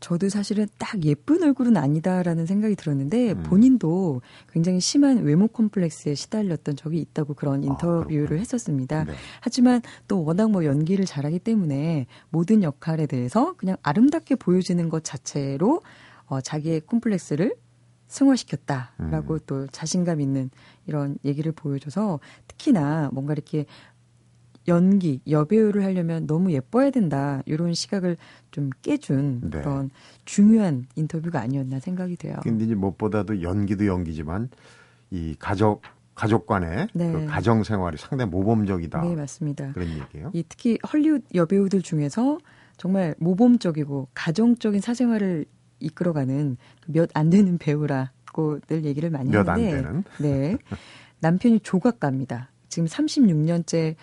저도 0.00 0.28
사실은 0.28 0.66
딱 0.78 1.02
예쁜 1.04 1.42
얼굴은 1.42 1.76
아니다라는 1.76 2.46
생각이 2.46 2.76
들었는데 2.76 3.32
음. 3.32 3.42
본인도 3.44 4.20
굉장히 4.52 4.80
심한 4.80 5.22
외모 5.22 5.48
컴플렉스에 5.48 6.14
시달렸던 6.14 6.76
적이 6.76 7.00
있다고 7.00 7.34
그런 7.34 7.64
인터뷰를 7.64 8.26
그렇군요. 8.26 8.40
했었습니다. 8.40 9.04
네. 9.04 9.12
하지만 9.40 9.80
또 10.06 10.24
워낙 10.24 10.50
뭐 10.50 10.64
연기를 10.64 11.04
잘하기 11.06 11.38
때문에 11.38 12.06
모든 12.28 12.62
역할에 12.62 13.06
대해서 13.06 13.54
그냥 13.54 13.76
아름답게 13.82 14.36
보여지는 14.36 14.88
것 14.88 15.04
자체로 15.04 15.80
어, 16.26 16.40
자기의 16.40 16.80
콤플렉스를 16.82 17.54
승화시켰다라고 18.06 19.34
음. 19.34 19.38
또 19.46 19.66
자신감 19.68 20.20
있는 20.20 20.50
이런 20.86 21.16
얘기를 21.24 21.50
보여줘서 21.52 22.20
특히나 22.46 23.10
뭔가 23.12 23.32
이렇게 23.32 23.66
연기, 24.68 25.20
여배우를 25.28 25.84
하려면 25.84 26.26
너무 26.26 26.52
예뻐야 26.52 26.90
된다. 26.90 27.42
이런 27.46 27.74
시각을 27.74 28.16
좀 28.50 28.70
깨준 28.82 29.40
네. 29.50 29.60
그런 29.60 29.90
중요한 30.24 30.86
인터뷰가 30.96 31.40
아니었나 31.40 31.80
생각이 31.80 32.16
돼요. 32.16 32.36
근데 32.42 32.64
이제 32.64 32.74
무엇보다도 32.74 33.42
연기도 33.42 33.86
연기지만 33.86 34.48
이 35.10 35.36
가족 35.38 35.82
가족 36.14 36.46
간의 36.46 36.88
네. 36.94 37.12
그 37.12 37.26
가정 37.26 37.64
생활이 37.64 37.96
상당히 37.98 38.30
모범적이다. 38.30 39.02
네, 39.02 39.16
맞습니다. 39.16 39.72
그런 39.72 39.88
얘기예요. 39.88 40.30
이 40.32 40.44
특히 40.48 40.78
헐리우드 40.92 41.24
여배우들 41.34 41.82
중에서 41.82 42.38
정말 42.76 43.14
모범적이고 43.18 44.08
가정적인 44.14 44.80
사생활을 44.80 45.44
이끌어가는 45.80 46.56
몇 46.86 47.08
안 47.14 47.30
되는 47.30 47.58
배우라고 47.58 48.60
늘 48.68 48.84
얘기를 48.84 49.10
많이 49.10 49.30
몇안 49.30 49.48
하는데 49.48 49.70
되는. 49.70 50.04
네. 50.18 50.56
남편이 51.20 51.60
조각가입니다. 51.60 52.50
지금 52.68 52.86
36년째 52.86 53.94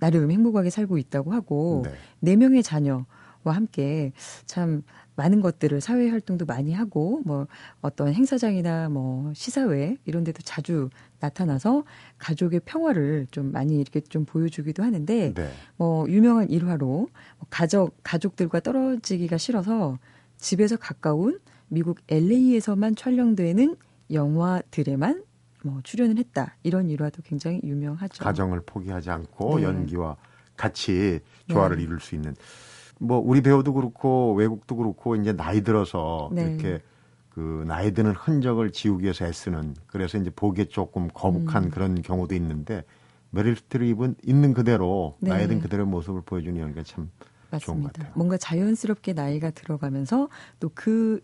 나름 0.00 0.30
행복하게 0.30 0.70
살고 0.70 0.98
있다고 0.98 1.32
하고 1.32 1.82
네. 1.84 1.92
네 2.18 2.36
명의 2.36 2.62
자녀와 2.62 3.04
함께 3.44 4.12
참 4.46 4.82
많은 5.14 5.40
것들을 5.40 5.80
사회 5.80 6.08
활동도 6.08 6.46
많이 6.46 6.72
하고 6.72 7.20
뭐 7.24 7.46
어떤 7.82 8.12
행사장이나 8.12 8.88
뭐 8.88 9.32
시사회 9.34 9.96
이런 10.06 10.24
데도 10.24 10.42
자주 10.42 10.88
나타나서 11.20 11.84
가족의 12.18 12.60
평화를 12.64 13.26
좀 13.30 13.52
많이 13.52 13.78
이렇게 13.78 14.00
좀 14.00 14.24
보여주기도 14.24 14.82
하는데 14.82 15.34
네. 15.34 15.50
뭐 15.76 16.08
유명한 16.08 16.48
일화로 16.48 16.86
뭐 16.86 17.46
가족 17.50 17.94
가족들과 18.02 18.60
떨어지기가 18.60 19.36
싫어서 19.36 19.98
집에서 20.38 20.76
가까운 20.76 21.38
미국 21.68 21.98
LA에서만 22.08 22.96
촬영되는 22.96 23.76
영화들에만 24.10 25.22
뭐 25.62 25.80
출연을 25.82 26.16
했다 26.18 26.56
이런 26.62 26.88
일화도 26.88 27.22
굉장히 27.22 27.60
유명하죠. 27.62 28.22
가정을 28.24 28.62
포기하지 28.64 29.10
않고 29.10 29.58
네. 29.58 29.64
연기와 29.64 30.16
같이 30.56 31.20
조화를 31.48 31.76
네. 31.78 31.82
이룰 31.84 32.00
수 32.00 32.14
있는 32.14 32.34
뭐 32.98 33.18
우리 33.18 33.40
배우도 33.40 33.72
그렇고 33.72 34.34
외국도 34.34 34.76
그렇고 34.76 35.16
이제 35.16 35.32
나이 35.32 35.62
들어서 35.62 36.30
네. 36.32 36.42
이렇게 36.52 36.82
그 37.30 37.64
나이 37.66 37.92
드는 37.92 38.12
흔적을 38.12 38.72
지우기 38.72 39.04
위해서 39.04 39.24
애쓰는 39.24 39.74
그래서 39.86 40.18
이제 40.18 40.30
보기에 40.30 40.66
조금 40.66 41.08
거북한 41.12 41.64
음. 41.64 41.70
그런 41.70 42.02
경우도 42.02 42.34
있는데 42.34 42.84
메릴 43.30 43.56
스트립은 43.56 44.16
있는 44.24 44.52
그대로 44.52 45.16
네. 45.20 45.30
나이 45.30 45.46
든 45.48 45.60
그대로의 45.60 45.86
모습을 45.88 46.22
보여주는 46.22 46.60
연기가 46.60 46.82
참 46.82 47.10
좋은 47.50 47.76
것 47.76 47.82
맞습니다. 47.86 47.92
같아요. 47.92 48.12
뭔가 48.16 48.36
자연스럽게 48.36 49.12
나이가 49.12 49.50
들어가면서 49.50 50.28
또 50.58 50.70
그 50.74 51.20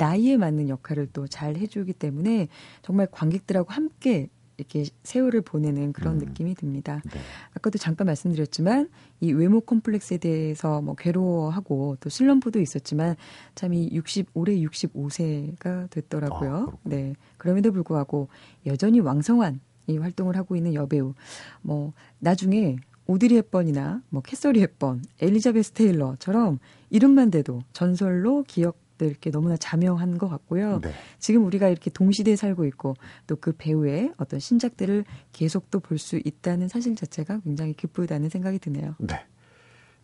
나이에 0.00 0.36
맞는 0.38 0.68
역할을 0.70 1.08
또 1.12 1.26
잘 1.28 1.56
해주기 1.56 1.92
때문에 1.92 2.48
정말 2.82 3.06
관객들하고 3.10 3.70
함께 3.72 4.28
이렇게 4.56 4.84
세월을 5.04 5.42
보내는 5.42 5.92
그런 5.92 6.14
음. 6.14 6.18
느낌이 6.18 6.54
듭니다. 6.54 7.00
네. 7.12 7.20
아까도 7.54 7.78
잠깐 7.78 8.06
말씀드렸지만 8.06 8.90
이 9.20 9.32
외모 9.32 9.60
컴플렉스에 9.60 10.18
대해서 10.18 10.82
뭐 10.82 10.94
괴로워하고 10.94 11.96
또 12.00 12.10
슬럼프도 12.10 12.60
있었지만 12.60 13.16
참 13.54 13.72
이 13.72 13.88
60 13.92 14.30
올해 14.34 14.56
65세가 14.56 15.88
됐더라고요. 15.90 16.72
아. 16.72 16.76
네. 16.84 17.14
그럼에도 17.38 17.70
불구하고 17.72 18.28
여전히 18.66 19.00
왕성한 19.00 19.60
이 19.86 19.96
활동을 19.98 20.36
하고 20.36 20.56
있는 20.56 20.74
여배우 20.74 21.14
뭐 21.62 21.92
나중에 22.18 22.76
오드리 23.06 23.36
헵번이나 23.36 24.02
뭐 24.10 24.22
캐서린 24.22 24.60
헵번, 24.60 25.02
엘리자베스 25.20 25.72
테일러처럼 25.72 26.58
이름만 26.90 27.30
대도 27.30 27.62
전설로 27.72 28.44
기억 28.46 28.76
될게 29.06 29.30
너무나 29.30 29.56
자명한 29.56 30.18
것 30.18 30.28
같고요. 30.28 30.80
네. 30.80 30.92
지금 31.18 31.44
우리가 31.46 31.68
이렇게 31.68 31.90
동시대에 31.90 32.36
살고 32.36 32.64
있고 32.66 32.94
또 33.26 33.36
그 33.40 33.52
배우의 33.56 34.12
어떤 34.18 34.38
신작들을 34.40 35.04
계속 35.32 35.70
또 35.70 35.80
볼 35.80 35.98
수 35.98 36.20
있다는 36.22 36.68
사실 36.68 36.94
자체가 36.94 37.40
굉장히 37.40 37.72
기쁘다는 37.74 38.28
생각이 38.28 38.58
드네요. 38.58 38.94
네. 38.98 39.24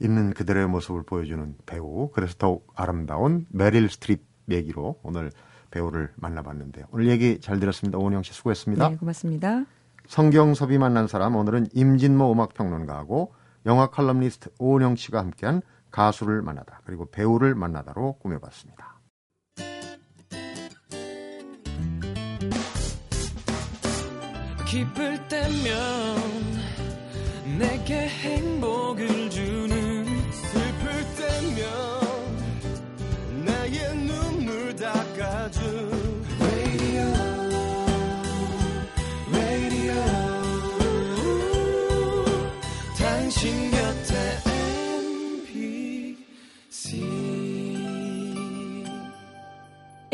있는 0.00 0.32
그대로의 0.34 0.68
모습을 0.68 1.02
보여주는 1.04 1.54
배우 1.66 2.10
그래서 2.12 2.34
더욱 2.38 2.66
아름다운 2.74 3.46
메릴 3.50 3.88
스트립 3.88 4.22
얘기로 4.50 5.00
오늘 5.02 5.30
배우를 5.70 6.10
만나봤는데요. 6.16 6.86
오늘 6.92 7.08
얘기 7.08 7.40
잘 7.40 7.60
들었습니다. 7.60 7.98
오은영 7.98 8.22
씨 8.22 8.32
수고했습니다. 8.32 8.88
네, 8.88 8.96
고맙습니다. 8.96 9.64
성경섭이 10.06 10.78
만난 10.78 11.08
사람 11.08 11.34
오늘은 11.36 11.68
임진모 11.74 12.32
음악평론가하고 12.32 13.32
영화 13.66 13.88
칼럼니스트 13.88 14.50
오은영 14.58 14.96
씨가 14.96 15.18
함께한 15.18 15.62
가수를 15.96 16.42
만나다 16.42 16.82
그리고 16.84 17.10
배우를 17.10 17.54
만나다로 17.54 18.18
꾸며봤습니다. 18.18 19.00
기쁠 24.68 25.26
때면 25.28 26.18
내게 27.58 28.08
행복 28.08 28.85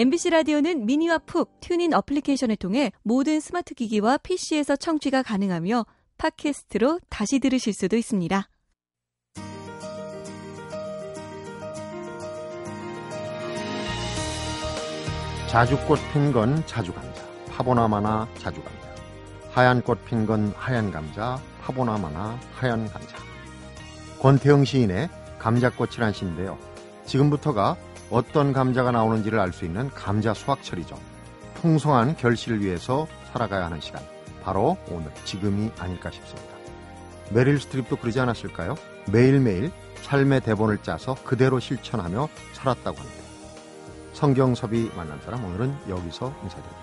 MBC 0.02 0.30
라디오는 0.30 0.84
미니와 0.84 1.18
푹 1.18 1.60
TuneIn 1.60 1.92
어플리케이션을 1.92 2.56
통해 2.56 2.90
모든 3.04 3.38
스마트 3.38 3.72
기기와 3.72 4.16
PC에서 4.16 4.74
청취가 4.74 5.22
가능하며 5.22 5.86
팟캐스트로 6.18 6.98
다시 7.08 7.38
들으실 7.38 7.72
수도 7.72 7.96
있습니다. 7.96 8.48
자주꽃 15.46 16.00
핀 16.12 16.32
건 16.32 16.66
자주 16.66 16.92
감자, 16.92 17.22
파보나마나 17.52 18.26
자주 18.38 18.60
감자. 18.60 18.88
하얀 19.52 19.82
꽃 19.82 20.04
핀 20.04 20.26
건 20.26 20.52
하얀 20.56 20.90
감자, 20.90 21.40
파보나마나 21.60 22.40
하얀 22.54 22.88
감자. 22.88 23.18
권태응 24.18 24.64
시인의 24.64 25.08
감자꽃이란 25.38 26.12
시인데요. 26.12 26.58
지금부터가 27.04 27.76
어떤 28.12 28.52
감자가 28.52 28.90
나오는지를 28.92 29.40
알 29.40 29.52
수 29.52 29.64
있는 29.64 29.88
감자 29.90 30.34
수확철이죠. 30.34 30.98
풍성한 31.54 32.16
결실을 32.16 32.60
위해서 32.60 33.08
살아가야 33.32 33.64
하는 33.64 33.80
시간. 33.80 34.02
바로 34.42 34.76
오늘, 34.90 35.10
지금이 35.24 35.70
아닐까 35.78 36.10
싶습니다. 36.10 36.52
메릴 37.30 37.58
스트립도 37.58 37.96
그러지 37.96 38.20
않았을까요? 38.20 38.74
매일매일 39.10 39.72
삶의 40.02 40.42
대본을 40.42 40.82
짜서 40.82 41.14
그대로 41.24 41.58
실천하며 41.58 42.28
살았다고 42.52 42.98
합니다. 42.98 43.22
성경섭이 44.12 44.90
만난 44.94 45.18
사람 45.24 45.42
오늘은 45.44 45.74
여기서 45.88 46.34
인사드립니다. 46.42 46.81